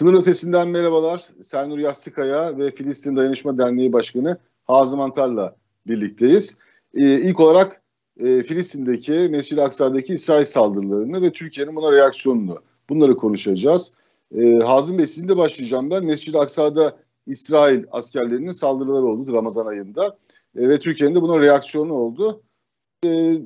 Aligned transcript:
Sınır 0.00 0.14
ötesinden 0.14 0.68
merhabalar. 0.68 1.24
Sernur 1.42 1.78
Yassıkaya 1.78 2.58
ve 2.58 2.70
Filistin 2.70 3.16
Dayanışma 3.16 3.58
Derneği 3.58 3.92
Başkanı 3.92 4.38
Hazım 4.64 5.00
Antar'la 5.00 5.56
birlikteyiz. 5.86 6.58
Ee, 6.94 7.20
ilk 7.20 7.40
olarak 7.40 7.82
e, 8.20 8.42
Filistin'deki, 8.42 9.12
Mescid-i 9.12 9.62
Aksa'daki 9.62 10.12
İsrail 10.12 10.44
saldırılarını 10.44 11.22
ve 11.22 11.32
Türkiye'nin 11.32 11.76
buna 11.76 11.92
reaksiyonunu 11.92 12.62
bunları 12.88 13.16
konuşacağız. 13.16 13.94
Ee, 14.34 14.58
Hazım 14.58 14.98
Bey 14.98 15.06
sizinle 15.06 15.36
başlayacağım 15.36 15.90
ben. 15.90 16.04
Mescid-i 16.04 16.38
Aksa'da 16.38 16.96
İsrail 17.26 17.84
askerlerinin 17.90 18.52
saldırıları 18.52 19.04
oldu 19.04 19.32
Ramazan 19.32 19.66
ayında 19.66 20.18
e, 20.56 20.68
ve 20.68 20.78
Türkiye'nin 20.78 21.14
de 21.14 21.22
buna 21.22 21.40
reaksiyonu 21.40 21.92
oldu. 21.92 22.42
E, 23.04 23.40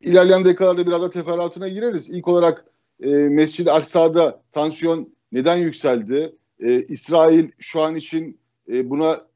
ilerleyen 0.00 0.44
dakikalarda 0.44 0.86
biraz 0.86 1.02
da 1.02 1.10
teferruatına 1.10 1.68
gireriz. 1.68 2.10
İlk 2.10 2.28
olarak 2.28 2.64
e, 3.00 3.08
Mescid-i 3.08 3.72
Aksa'da 3.72 4.42
tansiyon 4.52 5.17
neden 5.32 5.56
yükseldi? 5.56 6.36
E, 6.60 6.82
İsrail 6.82 7.50
şu 7.58 7.80
an 7.80 7.94
için 7.94 8.40
e, 8.68 8.90
buna 8.90 9.28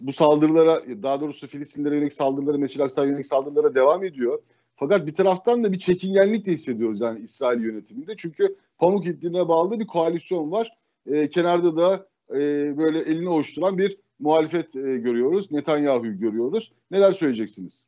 bu 0.00 0.12
saldırılara 0.12 0.82
daha 1.02 1.20
doğrusu 1.20 1.46
Filistinlere 1.46 1.94
yönelik 1.94 2.12
saldırılara, 2.12 2.58
Mescid-i 2.58 2.82
Aksa'ya 2.82 3.08
yönelik 3.08 3.26
saldırılara 3.26 3.74
devam 3.74 4.04
ediyor. 4.04 4.42
Fakat 4.76 5.06
bir 5.06 5.14
taraftan 5.14 5.64
da 5.64 5.72
bir 5.72 5.78
çekingenlik 5.78 6.46
de 6.46 6.52
hissediyoruz 6.52 7.00
yani 7.00 7.24
İsrail 7.24 7.60
yönetiminde. 7.60 8.14
Çünkü 8.16 8.56
pamuk 8.78 9.06
ipliğine 9.06 9.48
bağlı 9.48 9.80
bir 9.80 9.86
koalisyon 9.86 10.50
var. 10.50 10.76
E, 11.06 11.30
kenarda 11.30 11.76
da 11.76 12.06
e, 12.30 12.38
böyle 12.78 12.98
elini 12.98 13.28
ovuşturan 13.28 13.78
bir 13.78 13.96
muhalefet 14.18 14.76
e, 14.76 14.80
görüyoruz. 14.80 15.52
Netanyahu'yu 15.52 16.18
görüyoruz. 16.18 16.72
Neler 16.90 17.12
söyleyeceksiniz? 17.12 17.86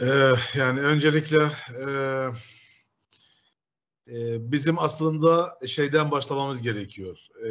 Ee, 0.00 0.32
yani 0.58 0.80
öncelikle 0.80 1.38
e, 1.86 1.88
e, 4.08 4.52
bizim 4.52 4.78
aslında 4.78 5.58
şeyden 5.66 6.10
başlamamız 6.10 6.62
gerekiyor. 6.62 7.18
E, 7.46 7.50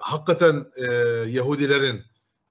hakikaten 0.00 0.66
e, 0.76 0.84
Yahudilerin 1.30 2.02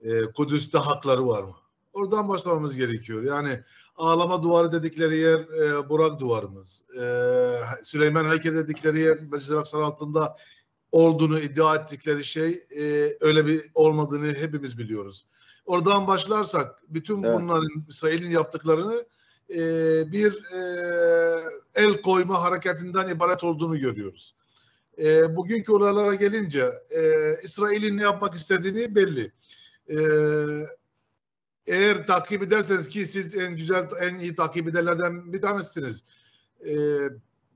e, 0.02 0.22
Kudüs'te 0.22 0.78
hakları 0.78 1.28
var 1.28 1.44
mı? 1.44 1.56
Oradan 1.94 2.30
başlamamız 2.30 2.78
gerekiyor. 2.78 3.24
Yani 3.24 3.64
ağlama 3.96 4.44
duvarı 4.44 4.72
dedikleri 4.72 5.18
yer 5.18 5.40
e, 5.40 5.90
Burak 5.90 6.20
duvarımız. 6.20 6.84
E, 7.02 7.04
Süleyman 7.84 8.30
Heykeli 8.30 8.56
dedikleri 8.56 9.00
yer 9.00 9.20
Mescid-i 9.22 9.58
Aksa 9.58 9.84
altında 9.86 10.36
olduğunu 10.92 11.40
iddia 11.40 11.76
ettikleri 11.76 12.24
şey 12.24 12.64
e, 12.78 13.18
öyle 13.22 13.46
bir 13.46 13.62
olmadığını 13.74 14.34
hepimiz 14.34 14.78
biliyoruz. 14.78 15.26
Oradan 15.66 16.08
başlarsak 16.08 16.84
bütün 16.90 17.24
evet. 17.24 17.36
bunların 17.36 17.86
İsrail'in 17.90 18.32
yaptıklarını 18.32 19.06
e, 19.50 19.62
bir 20.12 20.44
e, 20.54 20.62
el 21.76 22.02
koyma 22.02 22.42
hareketinden 22.42 23.08
ibaret 23.08 23.44
olduğunu 23.44 23.80
görüyoruz. 23.80 24.36
E, 24.98 25.36
bugünkü 25.36 25.72
olaylara 25.72 26.16
gelince 26.16 26.74
e, 26.90 27.02
İsrail'in 27.44 27.98
ne 27.98 28.04
yapmak 28.04 28.36
istediğini 28.36 28.96
belli. 28.96 29.32
E, 29.90 29.98
eğer 31.66 32.08
takip 32.08 32.44
ederseniz 32.44 32.90
ki 32.90 33.08
siz 33.08 33.36
en 33.36 33.56
güzel, 33.56 33.88
en 34.00 34.20
iyi 34.20 34.36
takip 34.36 34.68
edenlerden 34.68 35.34
bir 35.34 35.42
tanesiniz. 35.42 36.04
E, 36.66 36.74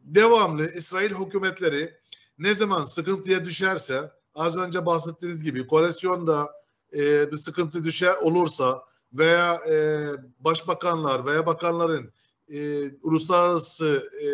devamlı 0.04 0.72
İsrail 0.72 1.12
hükümetleri 1.12 1.94
ne 2.38 2.56
zaman 2.56 2.84
sıkıntıya 2.84 3.46
düşerse 3.46 4.12
az 4.36 4.58
önce 4.58 4.86
bahsettiğiniz 4.86 5.44
gibi 5.44 5.68
koalisyonda 5.68 6.52
e, 6.94 7.32
bir 7.32 7.38
sıkıntı 7.38 7.84
düşer 7.84 8.14
olursa 8.22 8.84
veya 9.14 9.54
e, 9.70 10.00
başbakanlar 10.40 11.26
veya 11.26 11.46
bakanların 11.46 12.14
e, 12.50 12.90
uluslararası 13.02 14.10
e, 14.24 14.28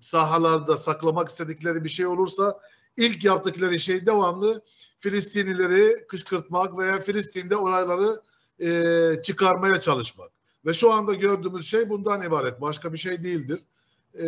sahalarda 0.00 0.76
saklamak 0.76 1.28
istedikleri 1.28 1.84
bir 1.84 1.88
şey 1.88 2.06
olursa 2.06 2.60
ilk 2.96 3.24
yaptıkları 3.24 3.78
şey 3.78 4.06
devamlı 4.06 4.62
Filistinlileri 4.98 6.06
kışkırtmak 6.06 6.78
veya 6.78 7.00
Filistin'de 7.00 7.56
olayları 7.56 8.22
e, 8.60 9.22
çıkarmaya 9.22 9.80
çalışmak. 9.80 10.30
Ve 10.66 10.72
şu 10.72 10.92
anda 10.92 11.14
gördüğümüz 11.14 11.66
şey 11.66 11.88
bundan 11.88 12.22
ibaret. 12.22 12.60
Başka 12.60 12.92
bir 12.92 12.98
şey 12.98 13.24
değildir. 13.24 13.60
E, 14.14 14.26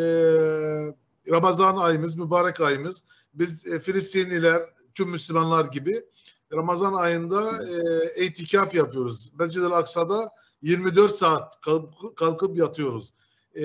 Ramazan 1.31 1.77
ayımız, 1.77 2.17
mübarek 2.17 2.61
ayımız. 2.61 3.05
Biz 3.35 3.67
e, 3.67 3.81
Filistinliler, 3.81 4.63
tüm 4.95 5.11
Müslümanlar 5.11 5.65
gibi 5.65 6.05
Ramazan 6.55 6.93
ayında 6.93 7.69
e, 8.17 8.25
itikaf 8.25 8.75
yapıyoruz. 8.75 9.33
Mescid-i 9.39 9.67
Aksa'da 9.67 10.31
24 10.63 11.17
saat 11.17 11.61
kalkıp, 11.61 12.17
kalkıp 12.17 12.59
yatıyoruz. 12.59 13.13
E, 13.55 13.65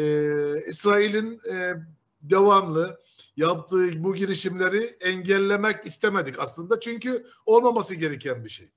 İsrail'in 0.67 1.41
e, 1.51 1.73
devamlı 2.22 3.00
yaptığı 3.38 4.03
bu 4.03 4.16
girişimleri 4.16 4.83
engellemek 4.83 5.85
istemedik 5.85 6.39
aslında. 6.39 6.79
Çünkü 6.79 7.25
olmaması 7.45 7.95
gereken 7.95 8.45
bir 8.45 8.50
şey. 8.50 8.72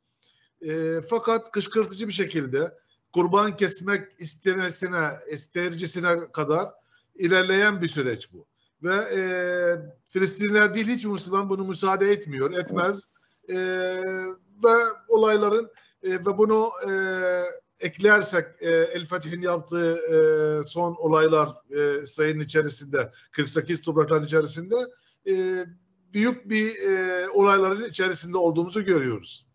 E, 0.63 1.01
fakat 1.01 1.51
kışkırtıcı 1.51 2.09
bir 2.09 2.13
şekilde 2.13 2.79
kurban 3.13 3.57
kesmek 3.57 4.09
istemesine, 4.19 5.11
istercisine 5.33 6.33
kadar 6.33 6.71
ilerleyen 7.15 7.83
bir 7.83 7.89
süreç 7.89 8.33
bu. 8.33 8.47
Ve 8.83 8.95
e, 8.95 9.23
Filistinliler 10.05 10.75
değil 10.75 10.87
hiç 10.87 11.05
Müslüman 11.05 11.51
bunu 11.51 11.65
müsaade 11.65 12.11
etmiyor, 12.11 12.53
etmez. 12.53 13.09
E, 13.49 13.57
ve 14.65 14.75
olayların 15.09 15.71
e, 16.03 16.11
ve 16.11 16.39
bunu 16.39 16.69
e, 16.89 16.93
eklersek 17.87 18.45
e, 18.61 18.71
El 18.71 19.07
Fetih'in 19.07 19.43
yaptığı 19.43 19.97
e, 19.97 20.17
son 20.63 20.95
olaylar 20.95 21.49
e, 21.71 22.07
sayının 22.07 22.41
içerisinde 22.41 23.11
48 23.31 23.83
toprakların 23.83 24.25
içerisinde 24.25 24.77
e, 25.27 25.65
büyük 26.15 26.51
bir 26.51 26.67
e, 26.91 27.29
olayların 27.29 27.89
içerisinde 27.89 28.37
olduğumuzu 28.39 28.85
görüyoruz. 28.85 29.47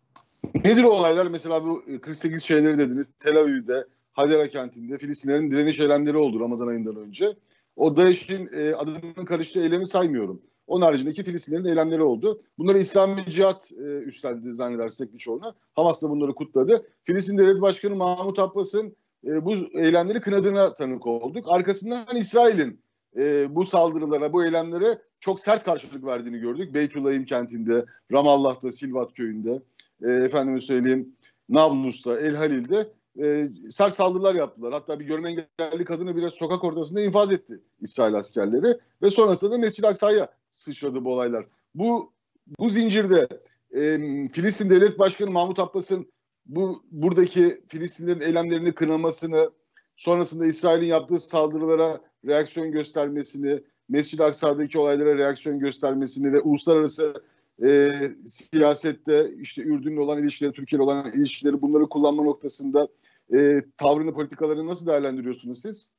Nedir 0.64 0.84
o 0.84 0.90
olaylar? 0.90 1.26
Mesela 1.26 1.64
bu 1.64 1.84
48 2.02 2.42
şeyleri 2.42 2.78
dediniz. 2.78 3.14
Tel 3.20 3.36
Aviv'de, 3.36 3.86
Hadera 4.12 4.48
kentinde 4.48 4.98
Filistinlerin 4.98 5.50
direniş 5.50 5.80
eylemleri 5.80 6.16
oldu 6.16 6.40
Ramazan 6.40 6.66
ayından 6.66 6.96
önce. 6.96 7.36
O 7.76 7.96
DAEŞ'in 7.96 8.48
e, 8.52 8.74
adının 8.74 9.24
karıştığı 9.24 9.60
eylemi 9.60 9.86
saymıyorum. 9.86 10.42
Onun 10.68 10.86
haricindeki 10.86 11.24
Filistinlerin 11.24 11.64
eylemleri 11.64 12.02
oldu. 12.02 12.42
Bunları 12.58 12.78
İslami 12.78 13.24
Cihat 13.28 13.72
e, 13.72 13.84
üstlendi 13.84 14.52
zannedersek 14.52 15.14
birçoğuna. 15.14 15.54
Hamas 15.74 16.02
da 16.02 16.10
bunları 16.10 16.34
kutladı. 16.34 16.86
Filistin 17.04 17.38
Devlet 17.38 17.60
Başkanı 17.60 17.96
Mahmut 17.96 18.38
Abbas'ın 18.38 18.96
e, 19.26 19.44
bu 19.44 19.54
eylemleri 19.54 20.20
kınadığına 20.20 20.74
tanık 20.74 21.06
olduk. 21.06 21.44
Arkasından 21.48 22.16
İsrail'in 22.16 22.80
e, 23.16 23.54
bu 23.54 23.64
saldırılara, 23.64 24.32
bu 24.32 24.44
eylemlere 24.44 24.98
çok 25.20 25.40
sert 25.40 25.64
karşılık 25.64 26.04
verdiğini 26.04 26.38
gördük. 26.38 26.74
Beytüllahim 26.74 27.24
kentinde, 27.24 27.84
Ramallah'ta, 28.12 28.72
Silvat 28.72 29.14
köyünde, 29.14 29.62
e, 30.02 30.10
efendime 30.10 30.60
söyleyeyim 30.60 31.16
Nablus'ta, 31.48 32.20
El 32.20 32.36
Halil'de 32.36 32.92
e, 33.22 33.48
sert 33.70 33.94
saldırılar 33.94 34.34
yaptılar. 34.34 34.72
Hatta 34.72 35.00
bir 35.00 35.04
görme 35.04 35.28
engelli 35.28 35.84
kadını 35.84 36.16
bile 36.16 36.30
sokak 36.30 36.64
ortasında 36.64 37.00
infaz 37.00 37.32
etti 37.32 37.60
İsrail 37.80 38.14
askerleri 38.14 38.78
ve 39.02 39.10
sonrasında 39.10 39.50
da 39.50 39.58
Mescid-i 39.58 39.86
Aksa'ya 39.86 40.28
sıçradı 40.58 41.04
bu 41.04 41.12
olaylar. 41.12 41.46
Bu 41.74 42.12
bu 42.58 42.68
zincirde 42.68 43.28
e, 43.70 43.98
Filistin 44.28 44.70
Devlet 44.70 44.98
Başkanı 44.98 45.30
Mahmut 45.30 45.58
Abbas'ın 45.58 46.12
bu 46.46 46.84
buradaki 46.90 47.64
Filistinlerin 47.68 48.20
eylemlerini 48.20 48.74
kınamasını, 48.74 49.50
sonrasında 49.96 50.46
İsrail'in 50.46 50.86
yaptığı 50.86 51.18
saldırılara 51.18 52.00
reaksiyon 52.26 52.72
göstermesini, 52.72 53.62
Mescid-i 53.88 54.24
Aksa'daki 54.24 54.78
olaylara 54.78 55.18
reaksiyon 55.18 55.58
göstermesini 55.58 56.32
ve 56.32 56.40
uluslararası 56.40 57.14
e, 57.62 57.90
siyasette 58.26 59.30
işte 59.40 59.62
Ürdün'le 59.62 59.98
olan 59.98 60.22
ilişkileri, 60.22 60.52
Türkiye'yle 60.52 60.82
olan 60.82 61.12
ilişkileri 61.12 61.62
bunları 61.62 61.88
kullanma 61.88 62.22
noktasında 62.22 62.88
e, 63.34 63.60
tavrını, 63.76 64.12
politikalarını 64.12 64.66
nasıl 64.66 64.86
değerlendiriyorsunuz 64.86 65.60
siz? 65.60 65.90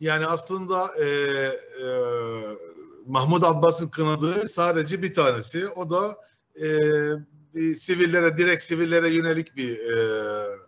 Yani 0.00 0.26
aslında 0.26 0.88
e, 1.00 1.04
e, 1.04 1.88
Mahmut 3.06 3.44
Abbas'ın 3.44 3.88
kınadığı 3.88 4.48
sadece 4.48 5.02
bir 5.02 5.14
tanesi. 5.14 5.68
O 5.68 5.90
da 5.90 6.16
e, 6.56 6.68
bir 7.54 7.74
sivillere, 7.74 8.36
direkt 8.36 8.62
sivillere 8.62 9.14
yönelik 9.14 9.56
bir 9.56 9.78
e, 9.78 9.96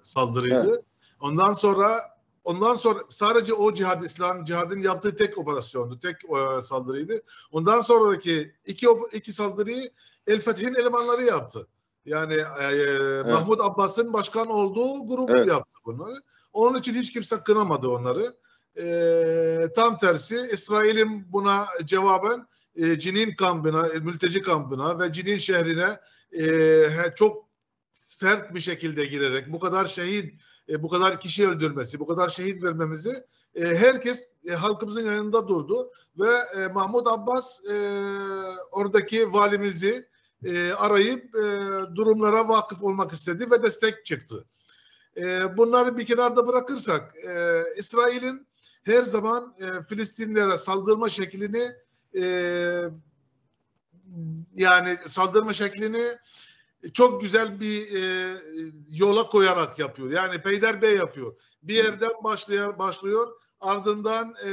saldırıydı. 0.02 0.68
Evet. 0.68 0.84
Ondan 1.20 1.52
sonra 1.52 2.00
ondan 2.44 2.74
sonra 2.74 3.00
sadece 3.08 3.54
o 3.54 3.74
cihad, 3.74 4.02
İslam 4.02 4.44
cihadın 4.44 4.80
yaptığı 4.80 5.16
tek 5.16 5.38
operasyondu, 5.38 5.98
tek 5.98 6.16
e, 6.24 6.62
saldırıydı. 6.62 7.22
Ondan 7.52 7.80
sonraki 7.80 8.54
iki 8.66 8.86
iki 9.12 9.32
saldırıyı 9.32 9.90
El 10.26 10.40
Feth'in 10.40 10.74
elemanları 10.74 11.24
yaptı. 11.24 11.66
Yani 12.04 12.34
e, 12.34 12.64
evet. 12.64 13.26
Mahmut 13.26 13.60
Abbas'ın 13.60 14.12
başkan 14.12 14.46
olduğu 14.46 15.06
grup 15.06 15.30
evet. 15.36 15.46
yaptı 15.46 15.78
bunu. 15.84 16.08
Onun 16.52 16.78
için 16.78 16.94
hiç 16.94 17.12
kimse 17.12 17.36
kınamadı 17.36 17.88
onları. 17.88 18.36
E, 18.78 19.68
tam 19.76 19.96
tersi 19.96 20.48
İsrail'in 20.52 21.32
buna 21.32 21.66
cevaben 21.84 22.46
e, 22.76 22.98
Cinin 22.98 23.34
kampına, 23.34 23.86
e, 23.86 23.98
mülteci 23.98 24.42
kampına 24.42 24.98
ve 24.98 25.12
Cinin 25.12 25.38
şehrine 25.38 26.00
e, 26.32 26.86
çok 27.14 27.46
sert 27.92 28.54
bir 28.54 28.60
şekilde 28.60 29.04
girerek 29.04 29.52
bu 29.52 29.58
kadar 29.58 29.84
şehit, 29.84 30.40
e, 30.68 30.82
bu 30.82 30.88
kadar 30.88 31.20
kişi 31.20 31.48
öldürmesi, 31.48 32.00
bu 32.00 32.06
kadar 32.06 32.28
şehit 32.28 32.62
vermemizi 32.62 33.24
e, 33.54 33.66
herkes 33.66 34.28
e, 34.48 34.52
halkımızın 34.52 35.02
yanında 35.02 35.48
durdu 35.48 35.90
ve 36.18 36.30
e, 36.56 36.68
Mahmut 36.68 37.06
Abbas 37.06 37.66
e, 37.70 38.00
oradaki 38.72 39.32
valimizi 39.32 40.08
e, 40.44 40.72
arayıp 40.72 41.36
e, 41.36 41.60
durumlara 41.94 42.48
vakıf 42.48 42.82
olmak 42.82 43.12
istedi 43.12 43.50
ve 43.50 43.62
destek 43.62 44.06
çıktı. 44.06 44.44
E, 45.16 45.56
bunları 45.56 45.96
bir 45.96 46.06
kenarda 46.06 46.46
bırakırsak 46.46 47.14
e, 47.28 47.62
İsrail'in 47.78 48.46
her 48.86 49.02
zaman 49.02 49.54
e, 49.60 49.82
Filistinlere 49.82 50.56
saldırma 50.56 51.08
şeklini 51.08 51.66
e, 52.18 52.24
yani 54.54 54.98
saldırma 55.10 55.52
şeklini 55.52 56.02
çok 56.92 57.20
güzel 57.20 57.60
bir 57.60 57.94
e, 57.94 58.34
yola 58.90 59.28
koyarak 59.28 59.78
yapıyor. 59.78 60.10
Yani 60.10 60.42
peyderbey 60.42 60.96
yapıyor. 60.96 61.36
Bir 61.62 61.74
yerden 61.74 62.12
başlıyor, 62.24 62.78
başlıyor 62.78 63.28
ardından 63.60 64.34
e, 64.46 64.50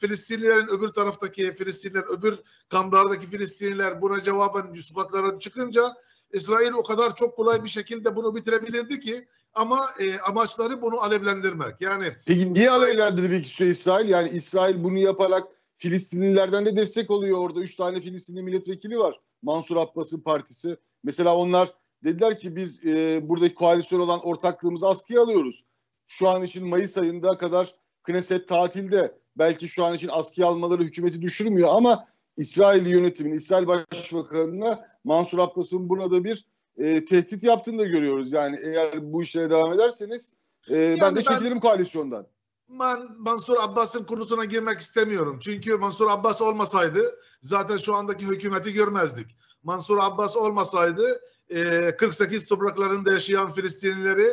Filistinlilerin 0.00 0.68
öbür 0.68 0.88
taraftaki 0.88 1.52
Filistinliler, 1.52 2.04
öbür 2.18 2.38
kamplardaki 2.68 3.26
Filistinliler 3.26 4.02
buna 4.02 4.22
cevaben 4.22 4.74
sokaklara 4.74 5.38
çıkınca 5.38 5.94
İsrail 6.32 6.72
o 6.72 6.82
kadar 6.82 7.14
çok 7.14 7.36
kolay 7.36 7.64
bir 7.64 7.68
şekilde 7.68 8.16
bunu 8.16 8.36
bitirebilirdi 8.36 9.00
ki 9.00 9.28
ama 9.58 9.80
e, 10.00 10.18
amaçları 10.30 10.82
bunu 10.82 11.00
alevlendirmek. 11.00 11.80
Yani 11.80 12.12
Peki 12.26 12.54
niye 12.54 12.70
alevlendirdi 12.70 13.28
peki 13.30 13.50
şu 13.50 13.64
İsrail? 13.64 14.08
Yani 14.08 14.28
İsrail 14.30 14.84
bunu 14.84 14.98
yaparak 14.98 15.48
Filistinlilerden 15.76 16.66
de 16.66 16.76
destek 16.76 17.10
oluyor. 17.10 17.38
Orada 17.38 17.60
üç 17.60 17.76
tane 17.76 18.00
Filistinli 18.00 18.42
milletvekili 18.42 18.98
var. 18.98 19.20
Mansur 19.42 19.76
Abbas'ın 19.76 20.20
partisi. 20.20 20.76
Mesela 21.04 21.36
onlar 21.36 21.74
dediler 22.04 22.38
ki 22.38 22.56
biz 22.56 22.86
e, 22.86 23.28
buradaki 23.28 23.54
koalisyon 23.54 24.00
olan 24.00 24.20
ortaklığımızı 24.20 24.88
askıya 24.88 25.22
alıyoruz. 25.22 25.64
Şu 26.06 26.28
an 26.28 26.42
için 26.42 26.66
Mayıs 26.66 26.98
ayında 26.98 27.38
kadar 27.38 27.74
Knesset 28.02 28.48
tatilde. 28.48 29.18
Belki 29.36 29.68
şu 29.68 29.84
an 29.84 29.94
için 29.94 30.08
askıya 30.12 30.46
almaları 30.46 30.82
hükümeti 30.82 31.22
düşürmüyor 31.22 31.68
ama 31.72 32.08
İsrail 32.36 32.86
yönetiminin, 32.86 33.36
İsrail 33.36 33.66
Başbakanı'na 33.66 34.88
Mansur 35.04 35.38
Abbas'ın 35.38 35.88
burada 35.88 36.24
bir 36.24 36.46
e, 36.78 37.04
tehdit 37.04 37.42
yaptığını 37.42 37.78
da 37.78 37.84
görüyoruz. 37.84 38.32
Yani 38.32 38.60
eğer 38.64 39.12
bu 39.12 39.22
işlere 39.22 39.50
devam 39.50 39.72
ederseniz 39.72 40.32
e, 40.68 40.76
yani 40.76 40.98
ben 41.00 41.16
de 41.16 41.22
çekilirim 41.22 41.60
koalisyondan. 41.60 42.26
Ben 42.68 42.98
Mansur 43.18 43.56
Abbas'ın 43.60 44.04
konusuna 44.04 44.44
girmek 44.44 44.78
istemiyorum. 44.78 45.38
Çünkü 45.42 45.76
Mansur 45.76 46.10
Abbas 46.10 46.42
olmasaydı 46.42 47.20
zaten 47.42 47.76
şu 47.76 47.94
andaki 47.94 48.26
hükümeti 48.26 48.72
görmezdik. 48.72 49.26
Mansur 49.62 49.98
Abbas 49.98 50.36
olmasaydı 50.36 51.20
e, 51.50 51.96
48 51.96 52.46
topraklarında 52.46 53.12
yaşayan 53.12 53.50
Filistinlileri 53.50 54.28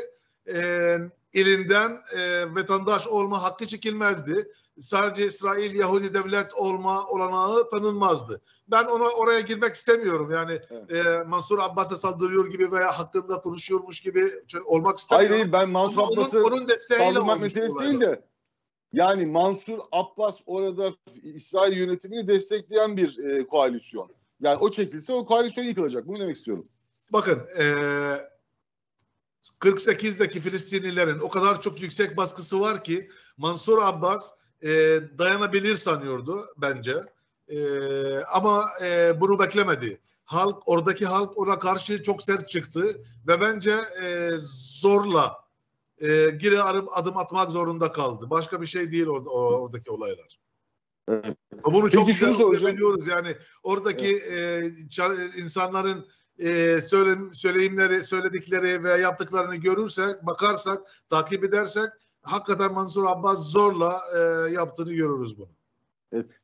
e, 0.48 0.98
ilinden 1.34 2.02
e, 2.18 2.46
vatandaş 2.56 3.08
olma 3.08 3.44
hakkı 3.44 3.68
çekilmezdi. 3.68 4.52
Sadece 4.80 5.26
İsrail 5.26 5.76
Yahudi 5.76 6.14
devlet 6.14 6.54
olma 6.54 7.08
olanağı 7.08 7.70
tanınmazdı. 7.70 8.42
Ben 8.68 8.86
ona 8.86 9.04
oraya 9.04 9.40
girmek 9.40 9.76
istemiyorum. 9.76 10.32
Yani 10.32 10.60
evet. 10.70 11.06
e, 11.06 11.24
Mansur 11.28 11.60
Abbas'a 11.60 11.96
saldırıyor 11.96 12.52
gibi 12.52 12.72
veya 12.72 13.00
hakkında 13.00 13.42
konuşuyormuş 13.42 14.02
gibi 14.02 14.32
olmak 14.66 14.98
istemiyorum. 14.98 15.32
Hayır, 15.32 15.52
hayır 15.52 15.54
ben 15.54 15.70
Mansur 15.70 16.02
Abbas'ı 16.02 16.44
onun, 16.44 16.52
onun 16.52 16.76
saldırmak 16.76 17.42
meselesi 17.42 17.80
değil 17.80 18.02
de 18.02 18.22
yani 18.94 19.26
Mansur 19.26 19.80
Abbas 19.92 20.40
orada 20.46 20.94
İsrail 21.24 21.78
yönetimini 21.78 22.28
destekleyen 22.28 22.98
bir 22.98 23.18
e, 23.18 23.48
koalisyon. 23.48 24.12
Yani 24.40 24.58
o 24.58 24.72
çekilse 24.72 25.14
o 25.14 25.26
koalisyon 25.26 25.66
yıkılacak. 25.66 26.08
Bunu 26.08 26.20
demek 26.20 26.36
istiyorum. 26.36 26.68
Bakın 27.14 27.42
e, 27.58 27.64
48'deki 29.60 30.42
Filistinlilerin 30.42 31.20
o 31.20 31.30
kadar 31.30 31.62
çok 31.62 31.82
yüksek 31.82 32.18
baskısı 32.18 32.60
var 32.60 32.84
ki 32.84 33.10
Mansur 33.38 33.82
Abbas 33.82 34.34
e, 34.62 34.70
dayanabilir 35.18 35.76
sanıyordu 35.76 36.46
bence. 36.58 36.96
E, 37.48 37.60
ama 38.24 38.66
e, 38.84 39.22
bunu 39.22 39.40
beklemedi. 39.40 40.02
Halk 40.24 40.64
oradaki 40.66 41.06
halk 41.06 41.38
ona 41.38 41.60
karşı 41.60 42.04
çok 42.04 42.24
sert 42.24 42.50
çıktı 42.50 43.04
ve 43.28 43.42
bence 43.42 43.76
e, 44.04 44.32
zorla 44.82 45.38
e, 45.98 46.30
geri 46.30 46.62
adım, 46.62 46.88
adım 46.92 47.18
atmak 47.18 47.52
zorunda 47.52 47.92
kaldı. 47.92 48.30
Başka 48.30 48.62
bir 48.62 48.66
şey 48.66 48.92
değil 48.92 49.08
orada, 49.08 49.30
oradaki 49.30 49.92
olaylar. 49.92 50.40
Evet. 51.08 51.38
Bunu 51.66 51.92
çok 51.92 52.08
Peki, 52.08 52.20
güzel 52.20 52.74
biliyoruz 52.74 53.08
yani 53.08 53.38
oradaki 53.64 54.18
evet. 54.18 54.96
e, 55.00 55.42
insanların 55.42 56.08
e, 56.40 56.82
söyle, 56.82 57.20
söyleyimleri, 57.34 58.04
söyledikleri 58.04 58.84
ve 58.84 58.92
yaptıklarını 58.92 59.56
görürsek, 59.56 60.26
bakarsak, 60.26 60.82
takip 61.10 61.44
edersek 61.44 61.90
hakikaten 62.22 62.74
Mansur 62.74 63.06
Abbas 63.06 63.52
zorla 63.52 64.02
e, 64.18 64.20
yaptığını 64.52 64.94
görürüz 64.94 65.38
bunu. 65.38 65.50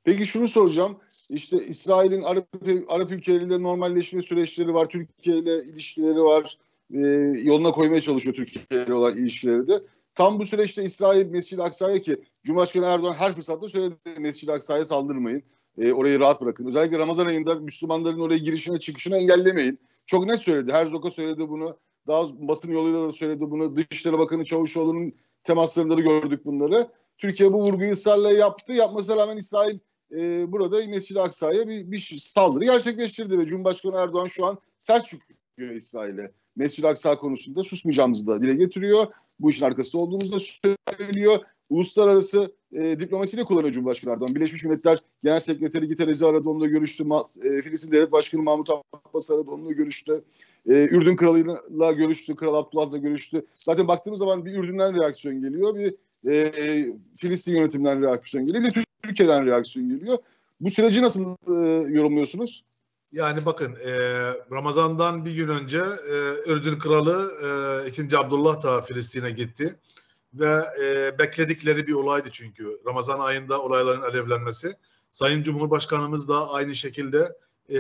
Peki 0.04 0.26
şunu 0.26 0.48
soracağım. 0.48 0.98
İşte 1.30 1.66
İsrail'in 1.68 2.22
Arap, 2.22 2.48
Arap 2.88 3.12
ülkeleriyle 3.12 3.64
normalleşme 3.64 4.22
süreçleri 4.22 4.74
var. 4.74 4.90
Türkiye 4.90 5.38
ile 5.38 5.64
ilişkileri 5.64 6.24
var. 6.24 6.58
E, 6.94 7.00
yoluna 7.44 7.72
koymaya 7.72 8.02
çalışıyor 8.02 8.36
Türkiye 8.36 8.84
ile 8.86 8.94
olan 8.94 9.18
ilişkileri 9.18 9.68
de. 9.68 9.82
Tam 10.16 10.40
bu 10.40 10.46
süreçte 10.46 10.84
İsrail 10.84 11.28
Mescid-i 11.28 11.62
Aksa'ya 11.62 12.02
ki 12.02 12.18
Cumhurbaşkanı 12.44 12.86
Erdoğan 12.86 13.14
her 13.14 13.34
fırsatta 13.34 13.68
söyledi 13.68 13.96
Mescid-i 14.18 14.52
Aksa'ya 14.52 14.86
saldırmayın. 14.86 15.44
E, 15.78 15.94
orayı 15.94 16.20
rahat 16.20 16.42
bırakın. 16.42 16.66
Özellikle 16.66 17.00
Ramazan 17.00 17.26
ayında 17.26 17.56
Müslümanların 17.56 18.20
oraya 18.20 18.38
girişine 18.38 18.80
çıkışını 18.80 19.18
engellemeyin. 19.18 19.80
Çok 20.06 20.26
net 20.26 20.40
söyledi. 20.40 20.72
Herzog'a 20.72 21.12
söyledi 21.12 21.50
bunu. 21.50 21.78
Daha 22.08 22.24
basın 22.48 22.72
yoluyla 22.72 23.08
da 23.08 23.12
söyledi 23.12 23.52
bunu. 23.52 23.76
Dışişleri 23.76 24.20
Bakanı 24.20 24.46
Çavuşoğlu'nun 24.46 25.14
temaslarında 25.44 25.98
da 25.98 26.02
gördük 26.02 26.46
bunları. 26.46 26.88
Türkiye 27.22 27.54
bu 27.54 27.64
vurguyu 27.64 27.92
ısrarla 27.92 28.34
yaptı. 28.34 28.74
Yapmasına 28.74 29.18
rağmen 29.18 29.38
İsrail 29.38 29.80
e, 30.12 30.52
burada 30.52 30.88
Mescid-i 30.88 31.22
Aksa'ya 31.22 31.68
bir, 31.68 31.92
bir 31.92 32.18
saldırı 32.20 32.66
gerçekleştirdi 32.66 33.40
ve 33.40 33.46
Cumhurbaşkanı 33.46 33.96
Erdoğan 33.96 34.28
şu 34.28 34.46
an 34.46 34.58
sert 34.80 35.06
çıkıyor 35.06 35.72
İsrail'e. 35.76 36.32
Mescid-i 36.56 36.88
Aksa 36.88 37.18
konusunda 37.18 37.64
susmayacağımızı 37.64 38.28
da 38.28 38.42
dile 38.42 38.54
getiriyor. 38.56 39.08
Bu 39.40 39.50
işin 39.50 39.66
arkasında 39.66 40.02
olduğumuzu 40.02 40.36
da 40.36 40.40
söylüyor. 40.98 41.40
Uluslararası 41.70 42.52
e, 42.74 43.00
diplomasiyle 43.00 43.44
kullanıyor 43.44 43.74
Cumhurbaşkanı 43.74 44.14
Erdoğan. 44.14 44.36
Birleşmiş 44.36 44.64
Milletler 44.64 45.00
Genel 45.24 45.40
Sekreteri 45.40 45.88
Giterezi 45.88 46.26
aradı, 46.26 46.50
onunla 46.50 46.68
görüştü. 46.68 47.04
E, 47.44 47.62
Filistin 47.62 47.92
Devlet 47.92 48.12
Başkanı 48.12 48.42
Mahmut 48.42 48.70
Abbas 48.70 49.32
aradı, 49.32 49.52
onunla 49.52 49.72
görüştü. 49.72 50.24
E, 50.70 50.74
Ürdün 50.74 51.16
Kralı'yla 51.16 51.92
görüştü, 51.92 52.36
Kral 52.36 52.54
Abdullah'la 52.54 52.98
görüştü. 52.98 53.46
Zaten 53.56 53.88
baktığımız 53.88 54.20
zaman 54.20 54.46
bir 54.46 54.54
Ürdün'den 54.54 55.02
reaksiyon 55.02 55.42
geliyor, 55.42 55.76
bir 55.76 55.96
e, 56.28 56.52
Filistin 57.16 57.56
yönetiminden 57.58 58.02
reaksiyon 58.02 58.46
geliyor, 58.46 58.64
bir 58.64 58.86
Türkiye'den 59.04 59.46
reaksiyon 59.46 59.90
geliyor. 59.90 60.18
Bu 60.62 60.70
süreci 60.70 61.02
nasıl 61.02 61.36
e, 61.48 61.90
yorumluyorsunuz? 61.92 62.64
Yani 63.12 63.46
bakın 63.46 63.76
e, 63.86 63.92
Ramazan'dan 64.52 65.26
bir 65.26 65.36
gün 65.36 65.48
önce 65.48 65.80
e, 65.80 66.52
Ürdün 66.52 66.80
Kralı 66.80 67.32
e, 67.86 67.90
2. 67.90 68.18
Abdullah 68.18 68.64
da 68.64 68.82
Filistin'e 68.82 69.32
gitti 69.32 69.80
ve 70.34 70.64
e, 70.84 71.20
bekledikleri 71.20 71.88
bir 71.88 71.94
olaydı 71.94 72.30
çünkü 72.32 72.82
Ramazan 72.88 73.20
ayında 73.20 73.62
olayların 73.62 74.02
alevlenmesi. 74.02 74.74
Sayın 75.10 75.44
Cumhurbaşkanımız 75.44 76.30
da 76.30 76.50
aynı 76.50 76.76
şekilde 76.76 77.38
e, 77.70 77.80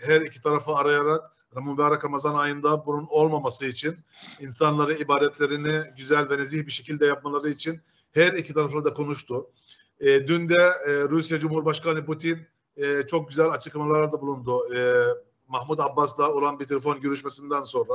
her 0.00 0.20
iki 0.20 0.42
tarafı 0.42 0.72
arayarak 0.72 1.30
mübarek 1.56 2.04
Ramazan 2.04 2.34
ayında 2.34 2.86
bunun 2.86 3.06
olmaması 3.10 3.66
için 3.66 3.96
insanları 4.40 4.94
ibadetlerini 4.94 5.82
güzel 5.96 6.30
ve 6.30 6.38
nezih 6.38 6.66
bir 6.66 6.72
şekilde 6.72 7.06
yapmaları 7.06 7.48
için 7.50 7.80
her 8.12 8.32
iki 8.32 8.54
tarafla 8.54 8.84
da 8.84 8.94
konuştu. 8.94 9.50
E, 10.00 10.28
dün 10.28 10.48
de 10.48 10.70
e, 10.86 10.92
Rusya 11.08 11.40
Cumhurbaşkanı 11.40 12.06
Putin 12.06 12.38
e, 12.76 13.02
çok 13.02 13.28
güzel 13.28 13.50
açıklamalarda 13.50 14.20
bulundu. 14.20 14.74
E, 14.74 15.04
Mahmut 15.48 15.80
Abbas'la 15.80 16.32
olan 16.32 16.60
bir 16.60 16.64
telefon 16.64 17.00
görüşmesinden 17.00 17.62
sonra 17.62 17.94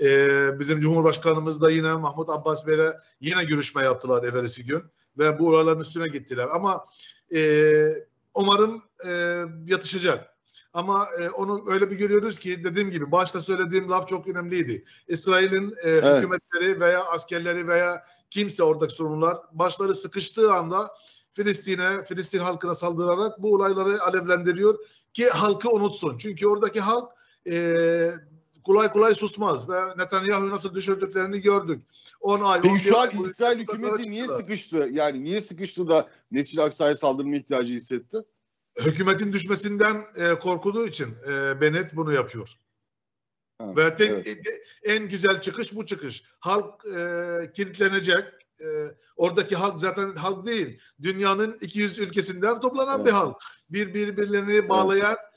e, 0.00 0.08
bizim 0.58 0.80
Cumhurbaşkanımız 0.80 1.60
da 1.60 1.70
yine 1.70 1.94
Mahmut 1.94 2.30
Abbas 2.30 2.66
Bey'le 2.66 2.92
yine 3.20 3.44
görüşme 3.44 3.82
yaptılar 3.82 4.24
evvelsi 4.24 4.64
gün 4.66 4.82
ve 5.18 5.38
bu 5.38 5.48
olayların 5.48 5.80
üstüne 5.80 6.08
gittiler. 6.08 6.48
Ama 6.52 6.86
e, 7.34 7.72
umarım 8.34 8.82
e, 9.06 9.44
yatışacak. 9.66 10.39
Ama 10.72 11.08
e, 11.20 11.30
onu 11.30 11.64
öyle 11.70 11.90
bir 11.90 11.96
görüyoruz 11.96 12.38
ki 12.38 12.64
dediğim 12.64 12.90
gibi 12.90 13.12
başta 13.12 13.40
söylediğim 13.40 13.90
laf 13.90 14.08
çok 14.08 14.28
önemliydi. 14.28 14.84
İsrail'in 15.08 15.70
e, 15.70 15.74
evet. 15.84 16.18
hükümetleri 16.18 16.80
veya 16.80 17.04
askerleri 17.04 17.68
veya 17.68 18.04
kimse 18.30 18.62
oradaki 18.62 18.94
sorunlar 18.94 19.38
başları 19.52 19.94
sıkıştığı 19.94 20.52
anda 20.52 20.90
Filistin'e, 21.30 22.02
Filistin 22.02 22.38
halkına 22.38 22.74
saldırarak 22.74 23.42
bu 23.42 23.54
olayları 23.54 24.02
alevlendiriyor 24.02 24.78
ki 25.12 25.28
halkı 25.28 25.70
unutsun. 25.70 26.18
Çünkü 26.18 26.46
oradaki 26.46 26.80
halk 26.80 27.12
e, 27.50 28.10
kolay 28.64 28.90
kolay 28.90 29.14
susmaz 29.14 29.68
ve 29.68 29.80
Netanyahu 29.96 30.50
nasıl 30.50 30.74
düşürdüklerini 30.74 31.40
gördük. 31.40 31.82
10 32.20 32.40
ay. 32.40 32.60
Peki 32.60 32.78
şu 32.78 32.98
an 32.98 33.10
İsrail 33.24 33.58
hükümeti 33.58 34.10
niye 34.10 34.28
sıkıştı? 34.28 34.88
Yani 34.92 35.24
niye 35.24 35.40
sıkıştı 35.40 35.88
da 35.88 36.08
Mescid-i 36.30 36.62
Aksa'ya 36.62 36.96
saldırma 36.96 37.36
ihtiyacı 37.36 37.74
hissetti? 37.74 38.18
Hükümetin 38.86 39.32
düşmesinden 39.32 40.04
e, 40.16 40.34
korkulduğu 40.34 40.86
için 40.86 41.08
e, 41.28 41.60
Bennett 41.60 41.96
bunu 41.96 42.12
yapıyor. 42.12 42.56
Ha, 43.58 43.76
Ve 43.76 43.96
tek, 43.96 44.10
evet. 44.10 44.46
en 44.84 45.08
güzel 45.08 45.40
çıkış 45.40 45.76
bu 45.76 45.86
çıkış. 45.86 46.24
Halk 46.40 46.84
e, 46.86 47.52
kilitlenecek. 47.54 48.24
E, 48.60 48.66
oradaki 49.16 49.56
halk 49.56 49.80
zaten 49.80 50.14
halk 50.14 50.46
değil. 50.46 50.80
Dünyanın 51.02 51.56
200 51.60 51.98
ülkesinden 51.98 52.60
toplanan 52.60 52.96
evet. 52.96 53.06
bir 53.06 53.12
halk. 53.12 53.36
Bir 53.70 53.94
birbirlerini 53.94 54.68
bağlayan 54.68 55.16
evet. 55.18 55.30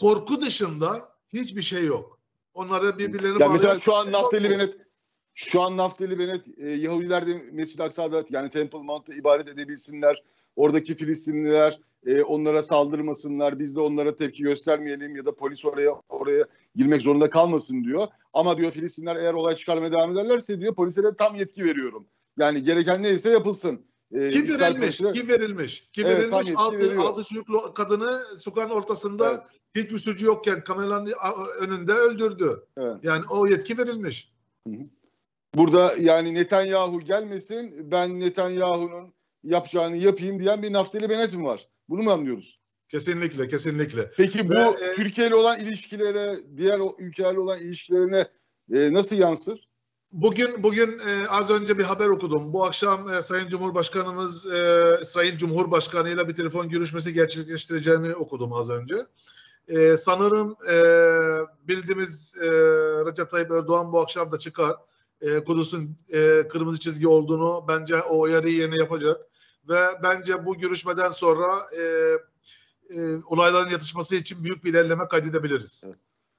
korku 0.00 0.40
dışında 0.40 1.02
hiçbir 1.32 1.62
şey 1.62 1.84
yok. 1.84 2.18
Onları 2.54 2.98
birbirlerini 2.98 3.26
yani 3.26 3.40
bağlayan... 3.40 3.52
Mesela 3.52 3.78
şu 3.78 3.94
an 3.94 4.12
Naftali 4.12 4.50
Bennett 4.50 4.88
şu 5.34 5.62
an 5.62 5.76
Naftali 5.76 6.18
Bennett 6.18 6.58
e, 6.58 6.68
Yahudiler 6.68 7.26
de 7.26 7.34
Mescid-i 7.52 7.82
Aksa'da 7.82 8.24
yani 8.30 8.50
Temple 8.50 8.78
Mount'ta 8.78 9.14
ibadet 9.14 9.48
edebilsinler. 9.48 10.22
Oradaki 10.56 10.96
Filistinliler 10.96 11.80
e, 12.06 12.22
onlara 12.22 12.62
saldırmasınlar, 12.62 13.58
biz 13.58 13.76
de 13.76 13.80
onlara 13.80 14.16
tepki 14.16 14.42
göstermeyelim 14.42 15.16
ya 15.16 15.24
da 15.24 15.34
polis 15.34 15.64
oraya 15.64 15.90
oraya 16.08 16.44
girmek 16.76 17.02
zorunda 17.02 17.30
kalmasın 17.30 17.84
diyor. 17.84 18.08
Ama 18.32 18.58
diyor 18.58 18.70
Filistinler 18.70 19.16
eğer 19.16 19.34
olay 19.34 19.54
çıkarmaya 19.54 19.92
devam 19.92 20.12
ederlerse 20.12 20.60
diyor 20.60 20.74
polislere 20.74 21.16
tam 21.18 21.34
yetki 21.34 21.64
veriyorum. 21.64 22.06
Yani 22.38 22.64
gereken 22.64 23.02
neyse 23.02 23.30
yapılsın. 23.30 23.80
Ee, 24.12 24.30
kim 24.30 24.48
verilmiş? 24.48 24.80
Polisine... 24.80 25.12
Kim 25.12 25.28
verilmiş? 25.28 25.88
Kim 25.92 26.06
evet, 26.06 26.18
verilmiş? 26.18 26.50
Altı, 26.56 27.00
altı 27.00 27.24
çocuklu 27.24 27.74
kadını 27.74 28.18
sokağın 28.36 28.70
ortasında 28.70 29.30
evet. 29.30 29.40
hiçbir 29.84 29.98
suçu 29.98 30.26
yokken 30.26 30.64
kameraların 30.64 31.12
önünde 31.60 31.92
öldürdü. 31.92 32.66
Evet. 32.76 32.96
Yani 33.02 33.24
o 33.30 33.46
yetki 33.46 33.78
verilmiş. 33.78 34.32
Burada 35.54 35.94
yani 35.98 36.34
Netanyahu 36.34 37.00
gelmesin 37.00 37.90
ben 37.90 38.20
Netanyahu'nun 38.20 39.14
yapacağını 39.44 39.96
yapayım 39.96 40.38
diyen 40.38 40.62
bir 40.62 40.72
Naftali 40.72 41.10
Bennett 41.10 41.34
mi 41.34 41.44
var? 41.44 41.68
Bunu 41.88 42.02
mu 42.02 42.10
anlıyoruz? 42.10 42.58
Kesinlikle, 42.88 43.48
kesinlikle. 43.48 44.10
Peki 44.16 44.48
bu 44.48 44.54
Ve, 44.54 44.84
e, 44.84 44.94
Türkiye 44.94 45.26
ile 45.26 45.34
olan 45.34 45.60
ilişkilere, 45.60 46.36
diğer 46.56 46.80
ülkelerle 46.98 47.40
olan 47.40 47.60
ilişkilerine 47.60 48.28
e, 48.72 48.92
nasıl 48.92 49.16
yansır? 49.16 49.68
Bugün 50.12 50.62
bugün 50.62 50.98
e, 50.98 51.28
az 51.28 51.50
önce 51.50 51.78
bir 51.78 51.84
haber 51.84 52.06
okudum. 52.06 52.52
Bu 52.52 52.64
akşam 52.64 53.08
e, 53.08 53.22
Sayın 53.22 53.48
Cumhurbaşkanımız 53.48 54.46
e, 54.46 54.98
İsrail 55.02 55.38
Cumhurbaşkanı 55.38 56.08
ile 56.08 56.28
bir 56.28 56.36
telefon 56.36 56.68
görüşmesi 56.68 57.12
gerçekleştireceğini 57.12 58.14
okudum 58.14 58.52
az 58.52 58.70
önce. 58.70 58.96
E, 59.68 59.96
sanırım 59.96 60.56
e, 60.70 60.76
bildiğimiz 61.68 62.34
e, 62.40 62.50
Recep 63.06 63.30
Tayyip 63.30 63.50
Erdoğan 63.50 63.92
bu 63.92 64.00
akşam 64.00 64.32
da 64.32 64.38
çıkar. 64.38 64.76
E, 65.20 65.44
Kudüs'ün 65.44 65.98
e, 66.12 66.48
kırmızı 66.48 66.80
çizgi 66.80 67.08
olduğunu 67.08 67.64
bence 67.68 68.02
o 68.02 68.20
uyarıyı 68.20 68.62
yine 68.62 68.76
yapacak. 68.76 69.20
Ve 69.68 69.78
bence 70.02 70.46
bu 70.46 70.58
görüşmeden 70.58 71.10
sonra 71.10 71.46
e, 71.78 71.82
e, 72.90 73.16
olayların 73.26 73.70
yatışması 73.70 74.16
için 74.16 74.44
büyük 74.44 74.64
bir 74.64 74.70
ilerleme 74.70 75.08
kaydedebiliriz. 75.08 75.84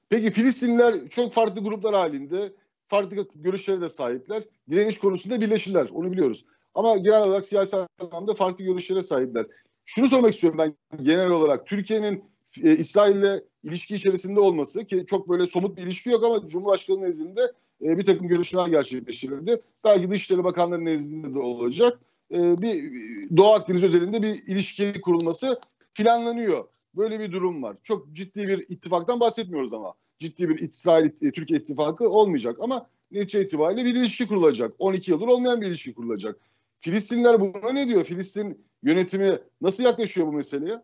Peki 0.08 0.30
Filistinliler 0.30 1.08
çok 1.08 1.32
farklı 1.32 1.60
gruplar 1.60 1.94
halinde 1.94 2.52
farklı 2.88 3.26
görüşlere 3.34 3.80
de 3.80 3.88
sahipler. 3.88 4.42
Direniş 4.70 4.98
konusunda 4.98 5.40
birleşirler. 5.40 5.88
Onu 5.92 6.10
biliyoruz. 6.10 6.44
Ama 6.74 6.96
genel 6.96 7.22
olarak 7.22 7.46
siyasi 7.46 7.76
anlamda 8.00 8.34
farklı 8.34 8.64
görüşlere 8.64 9.02
sahipler. 9.02 9.46
Şunu 9.84 10.08
sormak 10.08 10.34
istiyorum 10.34 10.58
ben 10.58 10.74
genel 11.04 11.30
olarak. 11.30 11.66
Türkiye'nin 11.66 12.24
e, 12.62 12.76
İsrail'le 12.76 13.42
ilişki 13.62 13.94
içerisinde 13.94 14.40
olması 14.40 14.84
ki 14.84 15.04
çok 15.06 15.28
böyle 15.28 15.46
somut 15.46 15.76
bir 15.76 15.82
ilişki 15.82 16.10
yok 16.10 16.24
ama 16.24 16.48
Cumhurbaşkanı 16.48 17.00
nezdinde 17.00 17.52
e, 17.82 17.98
bir 17.98 18.04
takım 18.04 18.28
görüşmeler 18.28 18.68
gerçekleştirildi. 18.68 19.60
Belki 19.84 20.10
Dışişleri 20.10 20.44
Bakanları 20.44 20.84
nezdinde 20.84 21.34
de 21.34 21.38
olacak. 21.38 21.98
E, 22.32 22.58
bir 22.58 22.92
Doğu 23.36 23.52
Akdeniz 23.52 23.82
özelinde 23.82 24.22
bir 24.22 24.42
ilişki 24.46 25.00
kurulması 25.00 25.60
planlanıyor. 25.94 26.68
Böyle 26.94 27.20
bir 27.20 27.32
durum 27.32 27.62
var. 27.62 27.76
Çok 27.82 28.12
ciddi 28.12 28.48
bir 28.48 28.66
ittifaktan 28.68 29.20
bahsetmiyoruz 29.20 29.72
ama. 29.72 29.94
Ciddi 30.18 30.48
bir 30.48 30.58
İsrail-Türkiye 30.58 31.58
e, 31.58 31.62
ittifakı 31.62 32.08
olmayacak 32.08 32.56
ama 32.60 32.86
netice 33.10 33.42
itibariyle 33.42 33.84
bir 33.84 33.94
ilişki 33.94 34.26
kurulacak. 34.26 34.74
12 34.78 35.10
yıldır 35.10 35.26
olmayan 35.26 35.60
bir 35.60 35.66
ilişki 35.66 35.94
kurulacak. 35.94 36.40
Filistinler 36.80 37.40
buna 37.40 37.72
ne 37.72 37.88
diyor? 37.88 38.04
Filistin 38.04 38.66
yönetimi 38.82 39.38
nasıl 39.60 39.84
yaklaşıyor 39.84 40.26
bu 40.26 40.32
meseleye? 40.32 40.82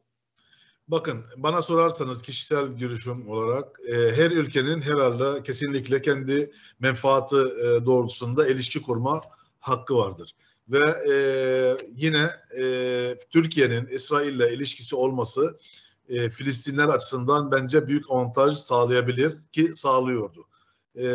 Bakın 0.89 1.25
bana 1.37 1.63
sorarsanız 1.63 2.23
kişisel 2.23 2.67
görüşüm 2.67 3.31
olarak 3.31 3.81
e, 3.89 3.95
her 3.95 4.31
ülkenin 4.31 4.81
herhalde 4.81 5.43
kesinlikle 5.43 6.03
kendi 6.03 6.53
menfaati 6.81 7.37
e, 7.37 7.87
doğrultusunda 7.87 8.49
ilişki 8.49 8.83
kurma 8.83 9.21
hakkı 9.61 9.97
vardır. 9.97 10.35
Ve 10.69 11.13
e, 11.13 11.15
yine 11.95 12.31
e, 12.59 13.19
Türkiye'nin 13.31 13.87
İsrail'le 13.87 14.53
ilişkisi 14.53 14.97
olması 14.97 15.59
e, 16.09 16.31
Filistinler 16.31 16.89
açısından 16.89 17.53
bence 17.53 17.87
büyük 17.87 18.11
avantaj 18.11 18.57
sağlayabilir 18.57 19.33
ki 19.53 19.75
sağlıyordu. 19.75 20.49
E, 20.99 21.07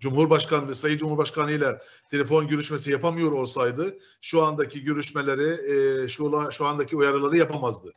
Cumhurbaşkanı, 0.00 0.74
Sayın 0.74 0.98
Cumhurbaşkanı 0.98 1.52
ile 1.52 1.82
telefon 2.10 2.46
görüşmesi 2.46 2.90
yapamıyor 2.90 3.32
olsaydı 3.32 3.98
şu 4.20 4.42
andaki 4.42 4.84
görüşmeleri, 4.84 5.72
e, 5.72 6.08
şu, 6.08 6.48
şu 6.50 6.66
andaki 6.66 6.96
uyarıları 6.96 7.36
yapamazdı. 7.36 7.92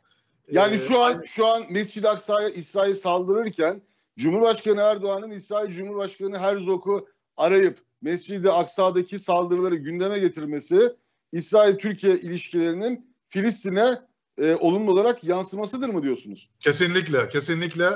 Yani 0.50 0.78
şu 0.78 1.00
an 1.00 1.22
şu 1.22 1.46
an 1.46 1.62
Mescid-i 1.70 2.08
Aksa'ya 2.08 2.48
İsrail 2.48 2.94
saldırırken 2.94 3.82
Cumhurbaşkanı 4.18 4.80
Erdoğan'ın 4.80 5.30
İsrail 5.30 5.70
Cumhurbaşkanı 5.70 6.38
Herzog'u 6.38 7.08
arayıp 7.36 7.78
Mescid-i 8.02 8.50
Aksa'daki 8.50 9.18
saldırıları 9.18 9.74
gündeme 9.74 10.18
getirmesi 10.18 10.96
İsrail-Türkiye 11.32 12.20
ilişkilerinin 12.20 13.14
Filistin'e 13.28 13.98
e, 14.38 14.54
olumlu 14.54 14.92
olarak 14.92 15.24
yansımasıdır 15.24 15.88
mı 15.88 16.02
diyorsunuz? 16.02 16.50
Kesinlikle, 16.60 17.28
kesinlikle. 17.28 17.90